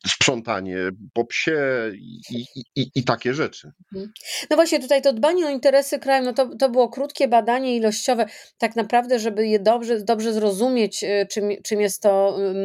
sprzątanie 0.07 0.77
po 1.13 1.25
psie 1.25 1.91
i, 1.95 2.45
i, 2.77 2.91
i, 2.95 3.05
takie 3.05 3.35
rzeczy. 3.35 3.73
Mhm. 3.95 4.13
No 4.51 4.57
właśnie, 4.57 4.81
tutaj 4.81 5.03
to 5.03 5.13
dbanie 5.13 5.47
o 5.47 5.51
interesy 5.51 5.99
kraju, 5.99 6.25
no 6.25 6.33
to, 6.33 6.57
to 6.57 6.71
było 6.71 6.89
krótkie 6.89 7.29
badanie 7.29 7.77
ilościowe, 7.77 8.27
tak 8.59 8.77
naprawdę, 8.77 9.19
żeby 9.19 9.47
je 9.47 9.59
dobrze, 9.59 10.01
dobrze 10.01 10.33
zrozumieć, 10.33 11.05
y, 11.05 11.27
czym, 11.31 11.49
czym 11.65 11.81
jest 11.81 12.03
to 12.03 12.37
um, 12.39 12.57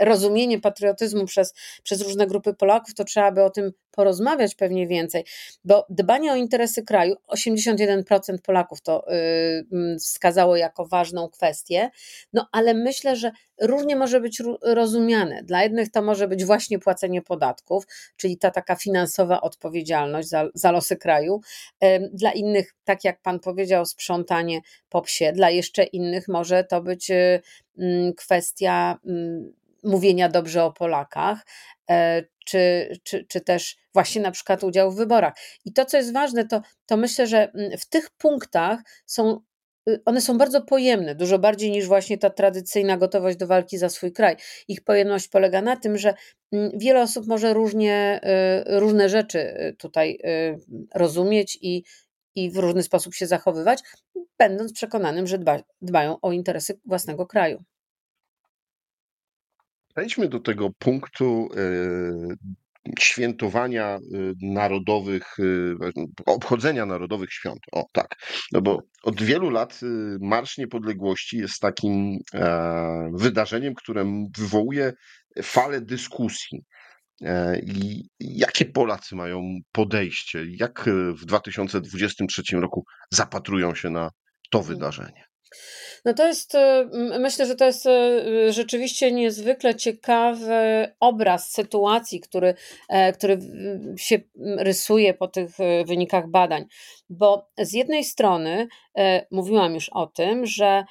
rozumienie 0.00 0.60
patriotyzmu 0.60 1.26
przez, 1.26 1.54
przez 1.82 2.00
różne 2.00 2.26
grupy 2.26 2.54
Polaków, 2.54 2.94
to 2.94 3.04
trzeba 3.04 3.32
by 3.32 3.44
o 3.44 3.50
tym 3.50 3.72
porozmawiać 3.90 4.54
pewnie 4.54 4.86
więcej, 4.86 5.24
bo 5.64 5.86
dbanie 5.90 6.32
o 6.32 6.36
interesy 6.36 6.82
kraju, 6.82 7.16
81% 7.28 8.02
Polaków 8.42 8.80
to 8.80 9.04
yy, 9.72 9.96
wskazało 9.98 10.56
jako 10.56 10.86
ważną 10.86 11.28
kwestię, 11.28 11.90
no 12.32 12.48
ale 12.52 12.74
myślę, 12.74 13.16
że 13.16 13.32
różnie 13.60 13.96
może 13.96 14.20
być 14.20 14.42
rozumiane. 14.62 15.42
Dla 15.42 15.62
jednych 15.62 15.90
to 15.90 16.02
może 16.02 16.28
być 16.28 16.44
właśnie 16.44 16.78
płacenie 16.78 17.22
podatków, 17.22 17.84
czyli 18.16 18.38
ta 18.38 18.50
taka 18.50 18.76
finansowa 18.76 19.40
odpowiedzialność 19.40 20.28
za, 20.28 20.48
za 20.54 20.72
losy 20.72 20.96
kraju, 20.96 21.40
dla 22.12 22.32
innych, 22.32 22.74
tak 22.84 23.04
jak 23.04 23.22
Pan 23.22 23.40
powiedział, 23.40 23.86
sprzątanie 23.86 24.60
po 24.88 25.02
psie, 25.02 25.32
dla 25.32 25.50
jeszcze 25.50 25.84
innych 25.84 26.28
może 26.28 26.64
to 26.64 26.82
być 26.82 27.08
yy, 27.08 27.42
kwestia 28.16 28.98
mówienia 29.84 30.28
dobrze 30.28 30.64
o 30.64 30.72
Polakach, 30.72 31.46
e, 31.90 32.22
czy, 32.48 32.88
czy, 33.02 33.24
czy 33.24 33.40
też 33.40 33.76
właśnie 33.94 34.22
na 34.22 34.30
przykład 34.30 34.64
udział 34.64 34.90
w 34.90 34.96
wyborach. 34.96 35.34
I 35.64 35.72
to, 35.72 35.84
co 35.84 35.96
jest 35.96 36.12
ważne, 36.12 36.46
to, 36.46 36.62
to 36.86 36.96
myślę, 36.96 37.26
że 37.26 37.52
mm, 37.52 37.78
w 37.78 37.86
tych 37.88 38.10
punktach 38.10 38.80
są 39.06 39.40
y, 39.88 40.00
one 40.04 40.20
są 40.20 40.38
bardzo 40.38 40.62
pojemne, 40.62 41.14
dużo 41.14 41.38
bardziej 41.38 41.70
niż 41.70 41.86
właśnie 41.86 42.18
ta 42.18 42.30
tradycyjna 42.30 42.96
gotowość 42.96 43.36
do 43.36 43.46
walki 43.46 43.78
za 43.78 43.88
swój 43.88 44.12
kraj. 44.12 44.36
Ich 44.68 44.84
pojemność 44.84 45.28
polega 45.28 45.62
na 45.62 45.76
tym, 45.76 45.98
że 45.98 46.14
mm, 46.52 46.70
wiele 46.78 47.02
osób 47.02 47.26
może 47.26 47.54
różnie, 47.54 48.20
y, 48.68 48.80
różne 48.80 49.08
rzeczy 49.08 49.38
y, 49.38 49.76
tutaj 49.78 50.18
rozumieć 50.94 51.58
i, 51.62 51.84
i 52.34 52.50
w 52.50 52.56
różny 52.56 52.82
sposób 52.82 53.14
się 53.14 53.26
zachowywać, 53.26 53.82
będąc 54.38 54.72
przekonanym, 54.72 55.26
że 55.26 55.38
dba, 55.38 55.62
dbają 55.82 56.20
o 56.20 56.32
interesy 56.32 56.80
własnego 56.84 57.26
kraju. 57.26 57.64
Przejdźmy 59.98 60.28
do 60.28 60.40
tego 60.40 60.70
punktu 60.78 61.48
e, 61.56 61.60
świętowania 63.00 63.86
e, 63.86 63.98
narodowych, 64.42 65.36
e, 65.38 65.44
obchodzenia 66.26 66.86
narodowych 66.86 67.32
świąt. 67.32 67.58
O 67.72 67.84
tak, 67.92 68.06
no 68.52 68.60
bo 68.60 68.82
od 69.02 69.22
wielu 69.22 69.50
lat 69.50 69.80
Marsz 70.20 70.58
Niepodległości 70.58 71.38
jest 71.38 71.60
takim 71.60 72.18
wydarzeniem, 73.12 73.74
które 73.74 74.28
wywołuje 74.36 74.92
falę 75.42 75.80
dyskusji. 75.80 76.64
I 77.62 78.08
jakie 78.20 78.64
Polacy 78.64 79.16
mają 79.16 79.58
podejście? 79.72 80.44
Jak 80.48 80.84
w 81.14 81.24
2023 81.24 82.42
roku 82.56 82.84
zapatrują 83.10 83.74
się 83.74 83.90
na 83.90 84.10
to 84.50 84.58
mhm. 84.58 84.74
wydarzenie? 84.74 85.24
No 86.04 86.14
to 86.14 86.26
jest, 86.26 86.54
y, 86.54 86.58
myślę, 87.18 87.46
że 87.46 87.54
to 87.54 87.64
jest 87.64 87.86
y, 87.86 88.52
rzeczywiście 88.52 89.12
niezwykle 89.12 89.74
ciekawy 89.74 90.88
obraz 91.00 91.52
sytuacji, 91.52 92.20
który, 92.20 92.54
e, 92.88 93.12
który 93.12 93.38
się 93.96 94.20
rysuje 94.56 95.14
po 95.14 95.28
tych 95.28 95.60
y, 95.60 95.84
wynikach 95.84 96.30
badań. 96.30 96.64
Bo 97.10 97.48
z 97.58 97.72
jednej 97.72 98.04
strony 98.04 98.68
e, 98.98 99.26
mówiłam 99.30 99.74
już 99.74 99.88
o 99.88 100.06
tym, 100.06 100.46
że 100.46 100.84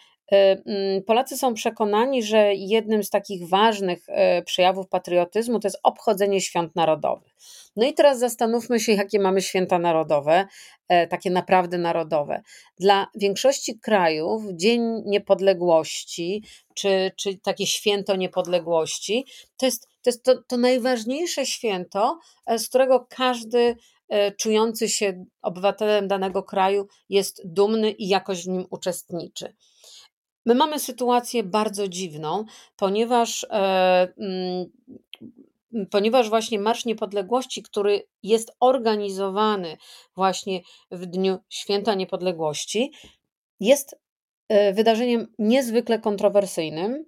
Polacy 1.06 1.38
są 1.38 1.54
przekonani, 1.54 2.24
że 2.24 2.54
jednym 2.54 3.04
z 3.04 3.10
takich 3.10 3.50
ważnych 3.50 4.08
przejawów 4.46 4.88
patriotyzmu 4.88 5.60
to 5.60 5.68
jest 5.68 5.80
obchodzenie 5.84 6.42
świąt 6.42 6.76
narodowych. 6.76 7.36
No 7.76 7.86
i 7.86 7.94
teraz 7.94 8.20
zastanówmy 8.20 8.80
się, 8.80 8.92
jakie 8.92 9.20
mamy 9.20 9.42
święta 9.42 9.80
narodowe, 9.80 10.48
takie 11.10 11.30
naprawdę 11.30 11.78
narodowe. 11.78 12.42
Dla 12.80 13.08
większości 13.16 13.80
krajów 13.80 14.44
Dzień 14.54 14.82
Niepodległości 15.06 16.44
czy, 16.74 17.12
czy 17.16 17.38
takie 17.38 17.68
święto 17.68 18.16
niepodległości 18.16 19.26
to 19.58 19.66
jest, 19.66 19.88
to, 20.02 20.10
jest 20.10 20.24
to, 20.24 20.42
to 20.48 20.58
najważniejsze 20.58 21.46
święto, 21.46 22.20
z 22.58 22.70
którego 22.70 23.08
każdy 23.10 23.76
E, 24.10 24.32
czujący 24.32 24.90
się 24.90 25.26
obywatelem 25.42 26.08
danego 26.08 26.44
kraju 26.44 26.88
jest 27.10 27.42
dumny 27.46 27.92
i 27.92 28.08
jakoś 28.08 28.44
w 28.44 28.48
nim 28.48 28.66
uczestniczy. 28.70 29.56
My 30.48 30.56
mamy 30.56 30.80
sytuację 30.80 31.44
bardzo 31.44 31.88
dziwną, 31.88 32.46
ponieważ, 32.76 33.44
e, 33.50 34.14
mm, 34.18 34.66
ponieważ 35.92 36.30
właśnie 36.30 36.60
Marsz 36.60 36.86
Niepodległości, 36.86 37.64
który 37.64 38.08
jest 38.24 38.52
organizowany 38.60 39.78
właśnie 40.16 40.62
w 40.92 41.06
dniu 41.06 41.38
Święta 41.50 41.96
Niepodległości, 41.96 42.92
jest 43.60 43.96
e, 44.50 44.74
wydarzeniem 44.74 45.28
niezwykle 45.40 46.00
kontrowersyjnym, 46.00 47.06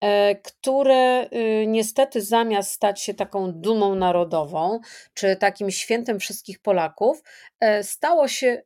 E, 0.00 0.34
które 0.34 1.28
y, 1.32 1.66
niestety 1.66 2.22
zamiast 2.22 2.72
stać 2.72 3.02
się 3.02 3.14
taką 3.14 3.52
dumą 3.52 3.94
narodową, 3.94 4.80
czy 5.14 5.36
takim 5.36 5.70
świętem 5.70 6.20
wszystkich 6.20 6.58
Polaków, 6.58 7.22
stało 7.82 8.28
się 8.28 8.62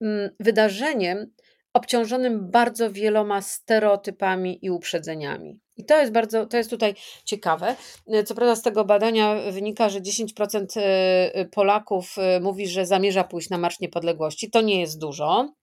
mm, 0.00 0.30
wydarzeniem 0.40 1.32
obciążonym 1.78 2.50
bardzo 2.50 2.92
wieloma 2.92 3.42
stereotypami 3.42 4.64
i 4.64 4.70
uprzedzeniami. 4.70 5.60
I 5.76 5.84
to 5.84 6.00
jest 6.00 6.12
bardzo, 6.12 6.46
to 6.46 6.56
jest 6.56 6.70
tutaj 6.70 6.94
ciekawe. 7.24 7.76
Co 8.26 8.34
prawda 8.34 8.56
z 8.56 8.62
tego 8.62 8.84
badania 8.84 9.34
wynika, 9.52 9.88
że 9.88 10.00
10% 10.00 10.80
Polaków 11.50 12.16
mówi, 12.40 12.68
że 12.68 12.86
zamierza 12.86 13.24
pójść 13.24 13.50
na 13.50 13.58
Marsz 13.58 13.80
Niepodległości. 13.80 14.50
To 14.50 14.60
nie 14.60 14.80
jest 14.80 14.98
dużo. 14.98 15.54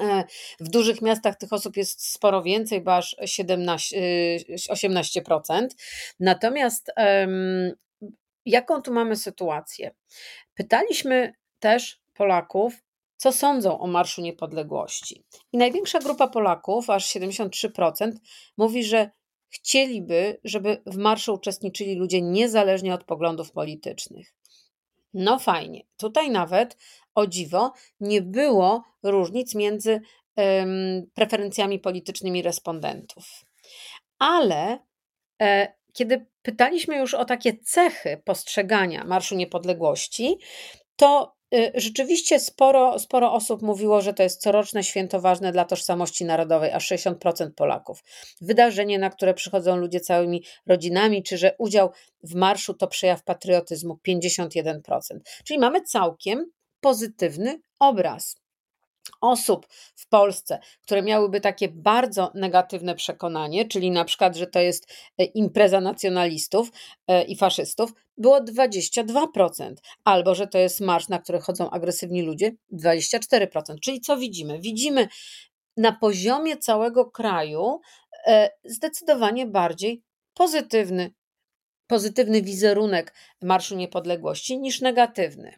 E, 0.00 0.24
w 0.60 0.68
dużych 0.68 1.02
miastach 1.02 1.36
tych 1.36 1.52
osób 1.52 1.76
jest 1.76 2.12
sporo 2.12 2.42
więcej, 2.42 2.80
bo 2.80 2.96
aż 2.96 3.16
17, 3.24 3.96
18%. 4.70 5.64
Y, 5.64 5.68
Natomiast 6.20 6.92
jaką 8.46 8.82
tu 8.82 8.92
mamy 8.92 9.16
sytuację? 9.16 9.90
Pytaliśmy 10.54 11.32
też 11.58 12.00
Polaków, 12.14 12.82
co 13.22 13.32
sądzą 13.32 13.80
o 13.80 13.86
Marszu 13.86 14.22
Niepodległości. 14.22 15.24
I 15.52 15.58
największa 15.58 15.98
grupa 15.98 16.28
Polaków, 16.28 16.90
aż 16.90 17.06
73%, 17.06 18.12
mówi, 18.56 18.84
że 18.84 19.10
chcieliby, 19.48 20.40
żeby 20.44 20.82
w 20.86 20.96
marszu 20.96 21.34
uczestniczyli 21.34 21.94
ludzie 21.94 22.22
niezależnie 22.22 22.94
od 22.94 23.04
poglądów 23.04 23.52
politycznych. 23.52 24.34
No 25.14 25.38
fajnie. 25.38 25.82
Tutaj 25.96 26.30
nawet 26.30 26.76
o 27.14 27.26
dziwo 27.26 27.72
nie 28.00 28.22
było 28.22 28.84
różnic 29.02 29.54
między 29.54 30.00
um, 30.36 31.10
preferencjami 31.14 31.78
politycznymi 31.78 32.42
respondentów. 32.42 33.44
Ale 34.18 34.78
e, 35.42 35.74
kiedy 35.92 36.26
pytaliśmy 36.42 36.96
już 36.96 37.14
o 37.14 37.24
takie 37.24 37.58
cechy 37.58 38.22
postrzegania 38.24 39.04
Marszu 39.04 39.34
Niepodległości, 39.34 40.38
to 40.96 41.41
rzeczywiście 41.74 42.40
sporo, 42.40 42.98
sporo 42.98 43.32
osób 43.32 43.62
mówiło, 43.62 44.00
że 44.00 44.14
to 44.14 44.22
jest 44.22 44.42
coroczne 44.42 44.84
święto 44.84 45.20
ważne 45.20 45.52
dla 45.52 45.64
tożsamości 45.64 46.24
narodowej, 46.24 46.70
aż 46.70 46.90
60% 46.90 47.50
Polaków. 47.56 48.04
Wydarzenie, 48.40 48.98
na 48.98 49.10
które 49.10 49.34
przychodzą 49.34 49.76
ludzie 49.76 50.00
całymi 50.00 50.44
rodzinami, 50.66 51.22
czy 51.22 51.38
że 51.38 51.54
udział 51.58 51.90
w 52.22 52.34
marszu 52.34 52.74
to 52.74 52.86
przejaw 52.86 53.24
patriotyzmu 53.24 53.98
51%. 54.08 54.80
Czyli 55.44 55.58
mamy 55.58 55.82
całkiem 55.82 56.50
pozytywny 56.80 57.60
obraz 57.78 58.41
osób 59.20 59.66
w 59.96 60.08
Polsce, 60.08 60.58
które 60.82 61.02
miałyby 61.02 61.40
takie 61.40 61.68
bardzo 61.68 62.30
negatywne 62.34 62.94
przekonanie, 62.94 63.68
czyli 63.68 63.90
na 63.90 64.04
przykład, 64.04 64.36
że 64.36 64.46
to 64.46 64.60
jest 64.60 64.92
e, 65.18 65.24
impreza 65.24 65.80
nacjonalistów 65.80 66.68
e, 67.06 67.24
i 67.24 67.36
faszystów, 67.36 67.92
było 68.16 68.40
22%, 68.40 69.74
albo 70.04 70.34
że 70.34 70.46
to 70.46 70.58
jest 70.58 70.80
marsz, 70.80 71.08
na 71.08 71.18
który 71.18 71.40
chodzą 71.40 71.70
agresywni 71.70 72.22
ludzie, 72.22 72.52
24%. 72.72 73.46
Czyli 73.82 74.00
co 74.00 74.16
widzimy? 74.16 74.60
Widzimy 74.60 75.08
na 75.76 75.92
poziomie 75.92 76.56
całego 76.56 77.10
kraju 77.10 77.80
e, 78.26 78.50
zdecydowanie 78.64 79.46
bardziej 79.46 80.02
pozytywny, 80.34 81.12
pozytywny 81.86 82.42
wizerunek 82.42 83.14
Marszu 83.42 83.76
Niepodległości 83.76 84.58
niż 84.58 84.80
negatywny. 84.80 85.54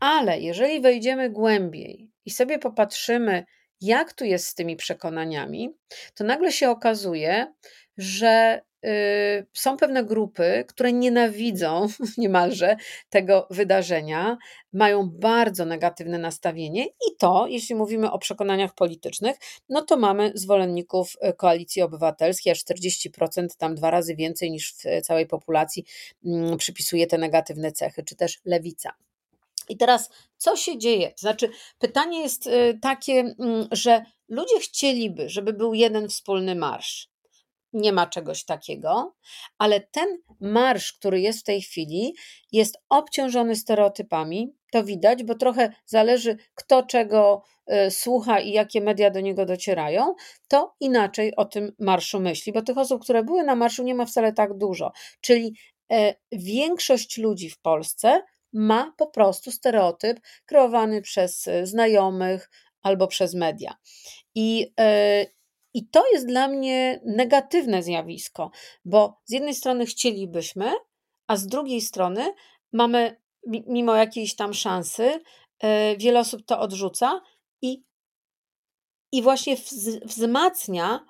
Ale 0.00 0.40
jeżeli 0.40 0.80
wejdziemy 0.80 1.30
głębiej 1.30 2.15
i 2.26 2.30
sobie 2.30 2.58
popatrzymy, 2.58 3.44
jak 3.80 4.12
tu 4.12 4.24
jest 4.24 4.46
z 4.46 4.54
tymi 4.54 4.76
przekonaniami, 4.76 5.70
to 6.14 6.24
nagle 6.24 6.52
się 6.52 6.70
okazuje, 6.70 7.52
że 7.96 8.60
y, 8.86 9.46
są 9.52 9.76
pewne 9.76 10.04
grupy, 10.04 10.64
które 10.68 10.92
nienawidzą 10.92 11.86
niemalże 12.18 12.76
tego 13.08 13.46
wydarzenia, 13.50 14.36
mają 14.72 15.10
bardzo 15.10 15.64
negatywne 15.64 16.18
nastawienie, 16.18 16.86
i 16.86 17.16
to, 17.18 17.46
jeśli 17.46 17.74
mówimy 17.74 18.10
o 18.10 18.18
przekonaniach 18.18 18.74
politycznych, 18.74 19.36
no 19.68 19.82
to 19.82 19.96
mamy 19.96 20.32
zwolenników 20.34 21.16
y, 21.28 21.32
koalicji 21.32 21.82
obywatelskiej, 21.82 22.52
aż 22.52 22.64
40%, 22.64 23.46
tam 23.58 23.74
dwa 23.74 23.90
razy 23.90 24.16
więcej 24.16 24.50
niż 24.50 24.74
w 24.74 25.02
całej 25.02 25.26
populacji, 25.26 25.84
mm, 26.24 26.56
przypisuje 26.56 27.06
te 27.06 27.18
negatywne 27.18 27.72
cechy, 27.72 28.02
czy 28.02 28.16
też 28.16 28.40
lewica. 28.44 29.05
I 29.68 29.76
teraz, 29.76 30.10
co 30.36 30.56
się 30.56 30.78
dzieje? 30.78 31.12
Znaczy, 31.16 31.50
pytanie 31.78 32.20
jest 32.20 32.46
y, 32.46 32.78
takie, 32.82 33.12
mm, 33.38 33.68
że 33.72 34.04
ludzie 34.28 34.60
chcieliby, 34.60 35.28
żeby 35.28 35.52
był 35.52 35.74
jeden 35.74 36.08
wspólny 36.08 36.54
marsz. 36.54 37.08
Nie 37.72 37.92
ma 37.92 38.06
czegoś 38.06 38.44
takiego, 38.44 39.16
ale 39.58 39.80
ten 39.80 40.08
marsz, 40.40 40.92
który 40.92 41.20
jest 41.20 41.40
w 41.40 41.44
tej 41.44 41.62
chwili, 41.62 42.14
jest 42.52 42.78
obciążony 42.88 43.56
stereotypami. 43.56 44.54
To 44.72 44.84
widać, 44.84 45.24
bo 45.24 45.34
trochę 45.34 45.72
zależy, 45.86 46.36
kto 46.54 46.82
czego 46.82 47.42
y, 47.86 47.90
słucha 47.90 48.40
i 48.40 48.52
jakie 48.52 48.80
media 48.80 49.10
do 49.10 49.20
niego 49.20 49.46
docierają, 49.46 50.14
to 50.48 50.74
inaczej 50.80 51.36
o 51.36 51.44
tym 51.44 51.72
marszu 51.78 52.20
myśli, 52.20 52.52
bo 52.52 52.62
tych 52.62 52.78
osób, 52.78 53.02
które 53.02 53.24
były 53.24 53.42
na 53.44 53.54
marszu, 53.54 53.82
nie 53.82 53.94
ma 53.94 54.06
wcale 54.06 54.32
tak 54.32 54.56
dużo. 54.58 54.92
Czyli 55.20 55.56
e, 55.92 56.14
większość 56.32 57.18
ludzi 57.18 57.50
w 57.50 57.60
Polsce 57.60 58.22
ma 58.52 58.92
po 58.96 59.06
prostu 59.06 59.52
stereotyp 59.52 60.20
kreowany 60.46 61.02
przez 61.02 61.48
e, 61.48 61.66
znajomych 61.66 62.50
albo 62.82 63.06
przez 63.06 63.34
media. 63.34 63.74
I, 64.34 64.58
yy, 64.58 65.26
i 65.74 65.88
to 65.88 66.04
jest 66.12 66.26
dla 66.26 66.48
mnie 66.48 67.00
negatywne 67.04 67.82
zjawisko, 67.82 68.50
bo 68.84 69.20
z 69.24 69.32
jednej 69.32 69.54
strony 69.54 69.86
chcielibyśmy, 69.86 70.72
a 71.26 71.36
z 71.36 71.46
drugiej 71.46 71.80
strony 71.80 72.34
mamy, 72.72 73.16
mimo 73.46 73.94
jakiejś 73.94 74.36
tam 74.36 74.54
szansy, 74.54 75.20
yy, 75.62 75.96
wiele 75.96 76.20
osób 76.20 76.46
to 76.46 76.60
odrzuca 76.60 77.20
i, 77.62 77.82
i 79.12 79.22
właśnie 79.22 79.56
wzmacnia 80.04 81.06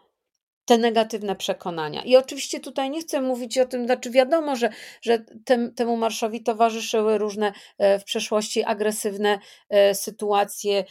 te 0.66 0.78
negatywne 0.78 1.36
przekonania. 1.36 2.02
I 2.02 2.16
oczywiście 2.16 2.60
tutaj 2.60 2.90
nie 2.90 3.00
chcę 3.00 3.20
mówić 3.20 3.58
o 3.58 3.66
tym, 3.66 3.84
znaczy 3.84 4.10
wiadomo, 4.10 4.56
że, 4.56 4.70
że 5.02 5.24
tem, 5.44 5.74
temu 5.74 5.96
marszowi 5.96 6.42
towarzyszyły 6.42 7.18
różne 7.18 7.52
e, 7.78 7.98
w 7.98 8.04
przeszłości 8.04 8.64
agresywne 8.64 9.38
e, 9.68 9.94
sytuacje, 9.94 10.84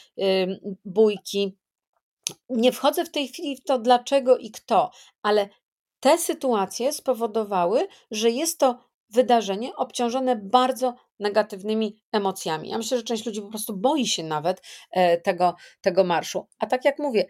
bójki. 0.85 1.57
Nie 2.49 2.71
wchodzę 2.71 3.05
w 3.05 3.11
tej 3.11 3.27
chwili 3.27 3.55
w 3.55 3.63
to 3.63 3.79
dlaczego 3.79 4.37
i 4.37 4.51
kto, 4.51 4.91
ale 5.21 5.49
te 5.99 6.17
sytuacje 6.17 6.93
spowodowały, 6.93 7.87
że 8.11 8.29
jest 8.29 8.59
to 8.59 8.79
wydarzenie 9.09 9.75
obciążone 9.75 10.35
bardzo 10.35 10.93
negatywnymi 11.19 11.95
emocjami. 12.11 12.69
Ja 12.69 12.77
myślę, 12.77 12.97
że 12.97 13.03
część 13.03 13.25
ludzi 13.25 13.41
po 13.41 13.49
prostu 13.49 13.77
boi 13.77 14.07
się 14.07 14.23
nawet 14.23 14.61
e, 14.91 15.17
tego, 15.17 15.55
tego 15.81 16.03
marszu. 16.03 16.47
A 16.59 16.65
tak 16.65 16.85
jak 16.85 16.99
mówię, 16.99 17.25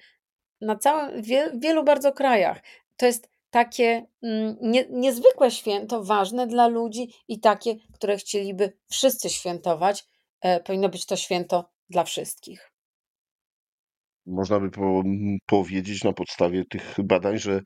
na 0.61 0.75
całym, 0.75 1.21
w 1.21 1.27
wielu 1.61 1.83
bardzo 1.83 2.13
krajach. 2.13 2.61
To 2.97 3.05
jest 3.05 3.29
takie 3.49 4.05
mm, 4.23 4.57
nie, 4.61 4.85
niezwykłe 4.89 5.51
święto, 5.51 6.03
ważne 6.03 6.47
dla 6.47 6.67
ludzi 6.67 7.09
i 7.27 7.39
takie, 7.39 7.75
które 7.93 8.17
chcieliby 8.17 8.73
wszyscy 8.87 9.29
świętować. 9.29 10.05
E, 10.41 10.59
powinno 10.59 10.89
być 10.89 11.05
to 11.05 11.15
święto 11.15 11.69
dla 11.89 12.03
wszystkich. 12.03 12.71
Można 14.25 14.59
by 14.59 14.71
po, 14.71 15.03
powiedzieć 15.45 16.03
na 16.03 16.13
podstawie 16.13 16.65
tych 16.65 16.95
badań, 17.03 17.37
że 17.37 17.61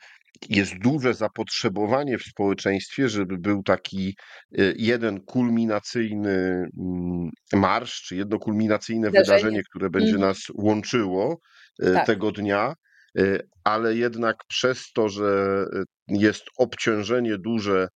jest 0.49 0.77
duże 0.77 1.13
zapotrzebowanie 1.13 2.17
w 2.17 2.23
społeczeństwie, 2.23 3.09
żeby 3.09 3.37
był 3.37 3.63
taki 3.63 4.15
e, 4.57 4.61
jeden 4.77 5.21
kulminacyjny 5.21 6.69
mm, 6.79 7.29
marsz, 7.53 8.01
czy 8.01 8.15
jedno 8.15 8.39
kulminacyjne 8.39 9.07
wydarzenie, 9.07 9.35
wydarzenie 9.35 9.63
które 9.63 9.89
będzie 9.89 10.09
mm. 10.09 10.21
nas 10.21 10.37
łączyło 10.53 11.39
e, 11.81 11.93
tak. 11.93 12.05
tego 12.05 12.31
dnia. 12.31 12.73
ale 13.63 13.95
jednak 13.95 14.35
przez 14.47 14.91
to, 14.91 15.09
że 15.09 15.65
jest 16.07 16.43
obciążenie 16.57 17.37
duże 17.37 17.87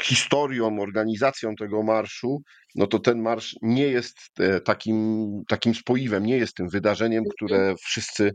historią, 0.00 0.80
organizacją 0.80 1.54
tego 1.54 1.82
marszu, 1.82 2.42
no 2.74 2.86
to 2.86 2.98
ten 2.98 3.22
marsz 3.22 3.56
nie 3.62 3.86
jest 3.86 4.16
takim, 4.64 5.28
takim 5.48 5.74
spoiwem, 5.74 6.26
nie 6.26 6.38
jest 6.38 6.54
tym 6.54 6.68
wydarzeniem, 6.68 7.24
Mhm. 7.24 7.32
które 7.36 7.74
wszyscy 7.84 8.30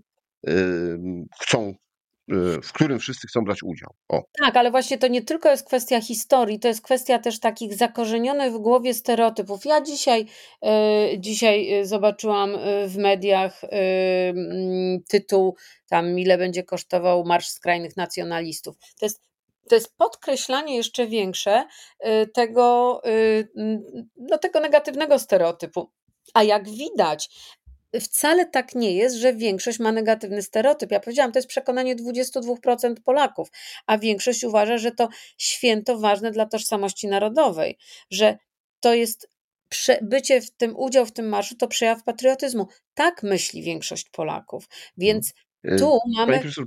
chcą 1.42 1.74
w 2.64 2.74
którym 2.74 3.00
wszyscy 3.00 3.28
chcą 3.28 3.42
brać 3.42 3.64
udział. 3.64 3.90
O. 4.10 4.24
Tak, 4.44 4.58
ale 4.58 4.72
właśnie 4.72 4.98
to 4.98 5.08
nie 5.08 5.22
tylko 5.22 5.50
jest 5.50 5.68
kwestia 5.68 6.02
historii, 6.02 6.60
to 6.60 6.68
jest 6.68 6.82
kwestia 6.82 7.20
też 7.20 7.40
takich 7.40 7.74
zakorzenionych 7.74 8.54
w 8.54 8.58
głowie 8.58 8.94
stereotypów. 8.94 9.66
Ja 9.66 9.82
dzisiaj, 9.82 10.26
y, 11.14 11.20
dzisiaj 11.20 11.70
zobaczyłam 11.84 12.58
w 12.88 12.98
mediach 12.98 13.64
y, 13.64 13.68
tytuł 15.10 15.56
tam 15.90 16.20
ile 16.20 16.38
będzie 16.38 16.64
kosztował 16.64 17.24
Marsz 17.26 17.48
Skrajnych 17.48 17.98
Nacjonalistów. 17.98 18.76
To 19.00 19.06
jest 19.06 19.30
to 19.70 19.76
jest 19.76 19.98
podkreślanie 19.98 20.76
jeszcze 20.76 21.08
większe 21.08 21.66
tego, 22.34 23.02
no, 24.18 24.38
tego 24.38 24.60
negatywnego 24.60 25.20
stereotypu. 25.20 25.92
A 26.34 26.44
jak 26.44 26.70
widać, 26.70 27.30
wcale 28.02 28.46
tak 28.46 28.76
nie 28.76 28.96
jest, 28.96 29.16
że 29.16 29.34
większość 29.34 29.80
ma 29.80 29.92
negatywny 29.92 30.42
stereotyp. 30.42 30.92
Ja 30.92 31.00
powiedziałam, 31.00 31.32
to 31.32 31.40
jest 31.40 31.50
przekonanie 31.50 31.96
22% 31.96 32.96
Polaków, 33.06 33.48
a 33.88 33.98
większość 33.98 34.44
uważa, 34.44 34.78
że 34.78 34.92
to 34.92 35.10
święto 35.38 36.00
ważne 36.00 36.32
dla 36.32 36.46
tożsamości 36.46 37.08
narodowej, 37.08 37.78
że 38.12 38.38
to 38.80 38.94
jest 38.94 39.30
bycie 40.02 40.42
w 40.42 40.52
tym, 40.52 40.76
udział 40.78 41.06
w 41.06 41.12
tym 41.12 41.30
marszu 41.30 41.56
to 41.56 41.68
przejaw 41.68 42.04
patriotyzmu. 42.04 42.68
Tak 42.94 43.24
myśli 43.24 43.64
większość 43.64 44.10
Polaków. 44.10 44.66
Więc 44.98 45.34
tu 45.80 46.00
mamy. 46.18 46.32
Pani 46.32 46.42
profesor, 46.42 46.66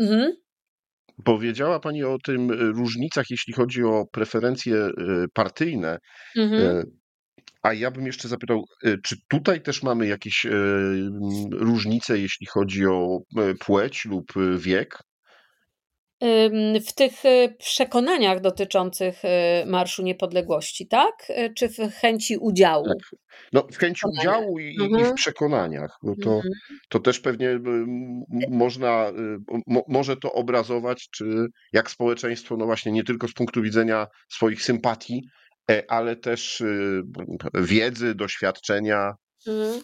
mhm. 0.00 0.32
Powiedziała 1.24 1.80
Pani 1.80 2.04
o 2.04 2.18
tym 2.24 2.50
różnicach, 2.76 3.24
jeśli 3.30 3.52
chodzi 3.52 3.84
o 3.84 4.06
preferencje 4.12 4.90
partyjne. 5.34 5.98
Mhm. 6.36 6.99
A 7.62 7.72
ja 7.72 7.90
bym 7.90 8.06
jeszcze 8.06 8.28
zapytał, 8.28 8.64
czy 9.04 9.16
tutaj 9.28 9.62
też 9.62 9.82
mamy 9.82 10.06
jakieś 10.06 10.46
różnice, 11.52 12.18
jeśli 12.18 12.46
chodzi 12.46 12.86
o 12.86 13.18
płeć 13.60 14.04
lub 14.04 14.32
wiek? 14.58 14.98
W 16.86 16.92
tych 16.94 17.12
przekonaniach 17.58 18.40
dotyczących 18.40 19.22
Marszu 19.66 20.02
Niepodległości, 20.02 20.88
tak? 20.88 21.32
Czy 21.56 21.68
w 21.68 21.76
chęci 21.76 22.36
udziału? 22.36 22.84
Tak. 22.84 23.20
No, 23.52 23.66
w 23.72 23.76
chęci 23.76 24.02
udziału 24.18 24.58
i, 24.58 24.76
mhm. 24.80 25.02
i 25.02 25.04
w 25.04 25.14
przekonaniach. 25.14 25.98
No 26.02 26.14
to, 26.24 26.34
mhm. 26.34 26.52
to 26.88 26.98
też 26.98 27.20
pewnie 27.20 27.60
można, 28.50 29.12
mo, 29.66 29.84
może 29.88 30.16
to 30.16 30.32
obrazować, 30.32 31.08
czy 31.10 31.46
jak 31.72 31.90
społeczeństwo, 31.90 32.56
no 32.56 32.66
właśnie, 32.66 32.92
nie 32.92 33.04
tylko 33.04 33.28
z 33.28 33.32
punktu 33.32 33.62
widzenia 33.62 34.06
swoich 34.28 34.62
sympatii, 34.62 35.22
e, 35.24 35.49
ale 35.88 36.16
też 36.16 36.62
wiedzy, 37.54 38.14
doświadczenia, 38.14 39.14
Mhm. 39.46 39.82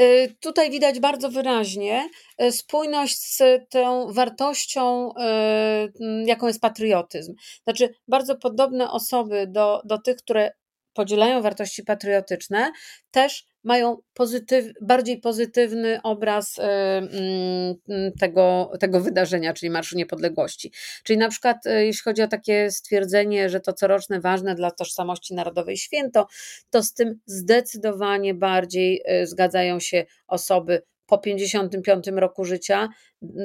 Y, 0.00 0.36
tutaj 0.40 0.70
widać 0.70 1.00
bardzo 1.00 1.30
wyraźnie 1.30 2.08
y, 2.42 2.52
spójność 2.52 3.16
z 3.18 3.42
tą 3.70 4.12
wartością, 4.12 5.10
y, 5.10 6.24
jaką 6.24 6.46
jest 6.46 6.60
patriotyzm. 6.60 7.34
Znaczy, 7.64 7.94
bardzo 8.08 8.36
podobne 8.36 8.90
osoby 8.90 9.46
do, 9.46 9.80
do 9.84 9.98
tych, 9.98 10.16
które 10.16 10.50
podzielają 10.94 11.42
wartości 11.42 11.82
patriotyczne, 11.82 12.72
też 13.10 13.46
mają 13.64 13.96
pozytyw, 14.14 14.66
bardziej 14.80 15.20
pozytywny 15.20 16.00
obraz 16.02 16.58
mm, 16.58 17.74
tego, 18.20 18.72
tego 18.80 19.00
wydarzenia, 19.00 19.52
czyli 19.52 19.70
Marszu 19.70 19.96
Niepodległości. 19.96 20.72
Czyli 21.04 21.18
na 21.18 21.28
przykład, 21.28 21.56
jeśli 21.66 22.02
chodzi 22.02 22.22
o 22.22 22.28
takie 22.28 22.70
stwierdzenie, 22.70 23.50
że 23.50 23.60
to 23.60 23.72
coroczne 23.72 24.20
ważne 24.20 24.54
dla 24.54 24.70
tożsamości 24.70 25.34
narodowej 25.34 25.76
święto, 25.76 26.26
to 26.70 26.82
z 26.82 26.92
tym 26.92 27.20
zdecydowanie 27.26 28.34
bardziej 28.34 29.02
zgadzają 29.24 29.80
się 29.80 30.04
osoby 30.26 30.82
po 31.08 31.18
55 31.18 32.06
roku 32.06 32.44
życia 32.44 32.88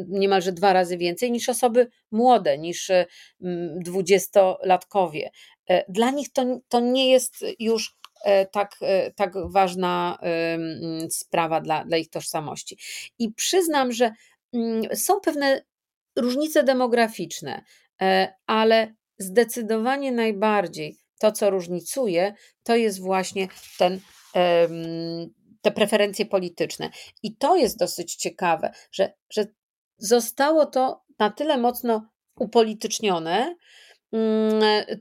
niemalże 0.07 0.51
dwa 0.51 0.73
razy 0.73 0.97
więcej 0.97 1.31
niż 1.31 1.49
osoby 1.49 1.87
młode, 2.11 2.57
niż 2.57 2.91
dwudziestolatkowie. 3.75 5.29
E, 5.67 5.91
dla 5.91 6.11
nich 6.11 6.33
to, 6.33 6.59
to 6.69 6.79
nie 6.79 7.11
jest 7.11 7.45
już 7.59 7.95
e, 8.25 8.45
tak, 8.45 8.75
e, 8.81 9.11
tak 9.11 9.33
ważna 9.51 10.19
sprawa 11.09 11.61
dla, 11.61 11.85
dla 11.85 11.97
ich 11.97 12.09
tożsamości. 12.09 12.77
I 13.19 13.33
przyznam, 13.33 13.91
że 13.91 14.11
mm, 14.53 14.95
są 14.95 15.19
pewne 15.19 15.65
różnice 16.15 16.63
demograficzne, 16.63 17.63
ale 18.47 18.93
zdecydowanie 19.17 20.11
najbardziej 20.11 20.97
to, 21.19 21.31
co 21.31 21.49
różnicuje, 21.49 22.33
to 22.63 22.75
jest 22.75 23.01
właśnie 23.01 23.47
ten, 23.77 23.99
te 25.61 25.71
preferencje 25.71 26.25
polityczne. 26.25 26.89
I 27.23 27.35
to 27.35 27.55
jest 27.55 27.79
dosyć 27.79 28.15
ciekawe, 28.15 28.71
że, 28.91 29.13
że 29.29 29.47
zostało 29.97 30.65
to 30.65 31.03
na 31.19 31.29
tyle 31.29 31.57
mocno 31.57 32.09
upolitycznione, 32.39 33.55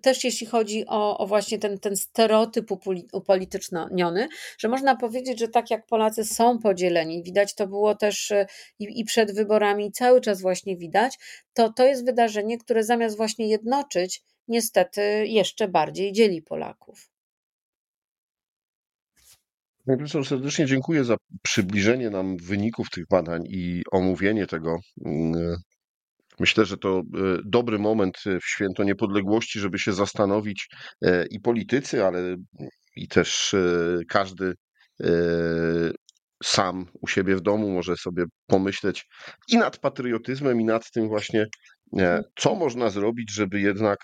też 0.03 0.25
jeśli 0.25 0.47
chodzi 0.47 0.87
o, 0.87 1.19
o, 1.19 1.27
właśnie 1.27 1.59
ten, 1.59 1.79
ten 1.79 1.97
stereotyp 1.97 2.67
upolityczniony, 3.13 4.29
że 4.59 4.69
można 4.69 4.97
powiedzieć, 4.97 5.39
że 5.39 5.49
tak 5.49 5.71
jak 5.71 5.87
Polacy 5.87 6.25
są 6.25 6.59
podzieleni, 6.59 7.23
widać 7.23 7.55
to 7.55 7.67
było 7.67 7.95
też 7.95 8.31
e, 8.31 8.47
i, 8.79 9.01
i 9.01 9.05
przed 9.05 9.35
wyborami, 9.35 9.93
cały 9.93 10.21
czas 10.21 10.41
właśnie 10.41 10.77
widać, 10.77 11.19
to 11.55 11.73
to 11.73 11.85
jest 11.85 12.05
wydarzenie, 12.05 12.59
które 12.59 12.85
zamiast 12.85 13.17
właśnie 13.17 13.49
jednoczyć, 13.49 14.23
niestety 14.49 15.27
jeszcze 15.27 15.69
bardziej 15.69 16.13
dzieli 16.13 16.43
Polaków. 16.43 17.09
Panie 19.87 19.99
profesor, 19.99 20.27
serdecznie 20.27 20.67
dziękuję 20.67 21.05
za 21.05 21.17
przybliżenie 21.43 22.11
nam 22.11 22.37
wyników 22.37 22.91
tych 22.91 23.07
badań 23.07 23.45
i 23.49 23.83
omówienie 23.91 24.47
tego. 24.47 24.79
Mm, 26.33 26.37
myślę, 26.41 26.65
że 26.65 26.77
to 26.77 26.99
e, 26.99 27.03
dobry 27.45 27.79
moment 27.79 28.17
w 28.43 28.47
święto 28.47 28.85
niepodległości, 28.85 29.61
żeby 29.61 29.79
się 29.79 29.93
zastanowić 29.93 30.69
e, 31.03 31.27
i 31.27 31.41
politycy, 31.41 32.05
ale 32.05 32.37
i 32.97 33.09
też 33.09 33.55
e, 33.55 33.99
każdy 34.09 34.55
sam 36.45 36.87
u 37.01 37.09
siebie 37.09 37.37
w 37.37 37.41
domu 37.41 37.71
może 37.71 37.97
sobie 37.97 38.25
pomyśleć 38.47 39.07
i 39.49 39.59
nad 39.59 39.79
patriotyzmem, 39.79 40.61
i 40.61 40.65
nad 40.65 40.91
tym 40.91 41.09
właśnie, 41.09 41.47
co 42.37 42.55
można 42.55 42.91
zrobić, 42.91 43.33
żeby 43.33 43.61
jednak 43.61 43.99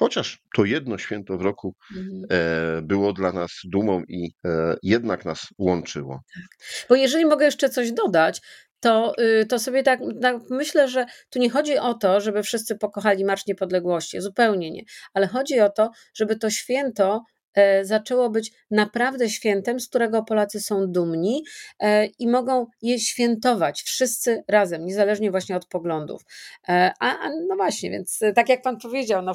chociaż 0.00 0.38
to 0.56 0.64
jedno 0.64 0.98
święto 0.98 1.38
w 1.38 1.42
roku 1.42 1.74
mhm. 1.96 2.22
e, 2.30 2.82
było 2.82 3.12
dla 3.12 3.32
nas 3.32 3.50
dumą 3.64 4.02
i 4.08 4.32
e, 4.44 4.76
jednak 4.82 5.24
nas 5.24 5.46
łączyło. 5.58 6.20
Tak. 6.34 6.44
Bo 6.88 6.94
jeżeli 6.94 7.26
mogę 7.26 7.44
jeszcze 7.44 7.68
coś 7.68 7.92
dodać, 7.92 8.40
to, 8.80 9.12
y, 9.20 9.46
to 9.46 9.58
sobie 9.58 9.82
tak, 9.82 10.00
tak, 10.22 10.36
myślę, 10.50 10.88
że 10.88 11.06
tu 11.30 11.38
nie 11.38 11.50
chodzi 11.50 11.78
o 11.78 11.94
to, 11.94 12.20
żeby 12.20 12.42
wszyscy 12.42 12.78
pokochali 12.78 13.24
Marsz 13.24 13.46
Niepodległości, 13.46 14.20
zupełnie 14.20 14.70
nie, 14.70 14.82
ale 15.14 15.26
chodzi 15.26 15.60
o 15.60 15.70
to, 15.70 15.90
żeby 16.14 16.36
to 16.36 16.50
święto 16.50 17.22
E, 17.54 17.84
zaczęło 17.84 18.30
być 18.30 18.52
naprawdę 18.70 19.30
świętem, 19.30 19.80
z 19.80 19.88
którego 19.88 20.22
Polacy 20.22 20.60
są 20.60 20.86
dumni 20.86 21.44
e, 21.78 22.06
i 22.06 22.28
mogą 22.28 22.66
je 22.82 22.98
świętować 22.98 23.82
wszyscy 23.82 24.44
razem, 24.48 24.84
niezależnie 24.84 25.30
właśnie 25.30 25.56
od 25.56 25.66
poglądów. 25.66 26.22
E, 26.68 26.92
a, 27.00 27.18
a 27.18 27.30
no 27.48 27.56
właśnie, 27.56 27.90
więc 27.90 28.20
tak 28.34 28.48
jak 28.48 28.62
Pan 28.62 28.78
powiedział, 28.78 29.22
no 29.22 29.32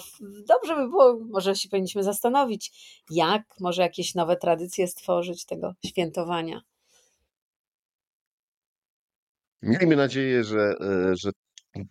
dobrze 0.48 0.76
by 0.76 0.90
było, 0.90 1.20
może 1.30 1.56
się 1.56 1.70
powinniśmy 1.70 2.04
zastanowić, 2.04 2.72
jak 3.10 3.42
może 3.60 3.82
jakieś 3.82 4.16
nowe 4.16 4.36
tradycje 4.38 4.88
stworzyć 4.88 5.46
tego 5.46 5.74
świętowania. 5.86 6.62
Miejmy 9.66 9.96
nadzieję, 9.96 10.44
że, 10.44 10.74
że 11.24 11.32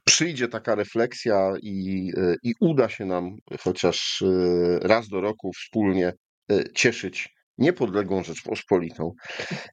przyjdzie 0.04 0.48
taka 0.48 0.74
refleksja 0.74 1.52
i, 1.62 2.10
i 2.42 2.54
uda 2.60 2.88
się 2.88 3.04
nam 3.04 3.36
chociaż 3.60 4.22
e, 4.22 4.88
raz 4.88 5.08
do 5.08 5.20
roku 5.20 5.52
wspólnie 5.52 6.12
e, 6.52 6.64
cieszyć 6.74 7.34
niepodległą 7.58 8.22
Rzeczpospolitą. 8.22 9.12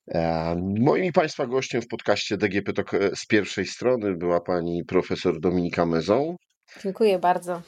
E, 0.08 0.56
moim 0.80 1.04
i 1.04 1.12
Państwa 1.12 1.48
gościem 1.48 1.82
w 1.82 1.88
podcaście 1.88 2.38
DGP 2.38 2.74
Tok 2.74 2.92
z 3.16 3.26
pierwszej 3.26 3.66
strony 3.66 4.18
była 4.18 4.42
pani 4.42 4.84
profesor 4.88 5.40
Dominika 5.40 5.86
Mezon. 5.86 6.36
Dziękuję 6.84 7.20
bardzo. 7.20 7.62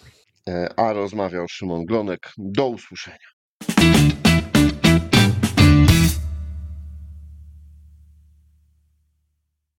A 0.75 0.93
rozmawiał 0.93 1.45
Szymon 1.49 1.85
Glonek. 1.85 2.19
Do 2.37 2.67
usłyszenia. 2.67 3.17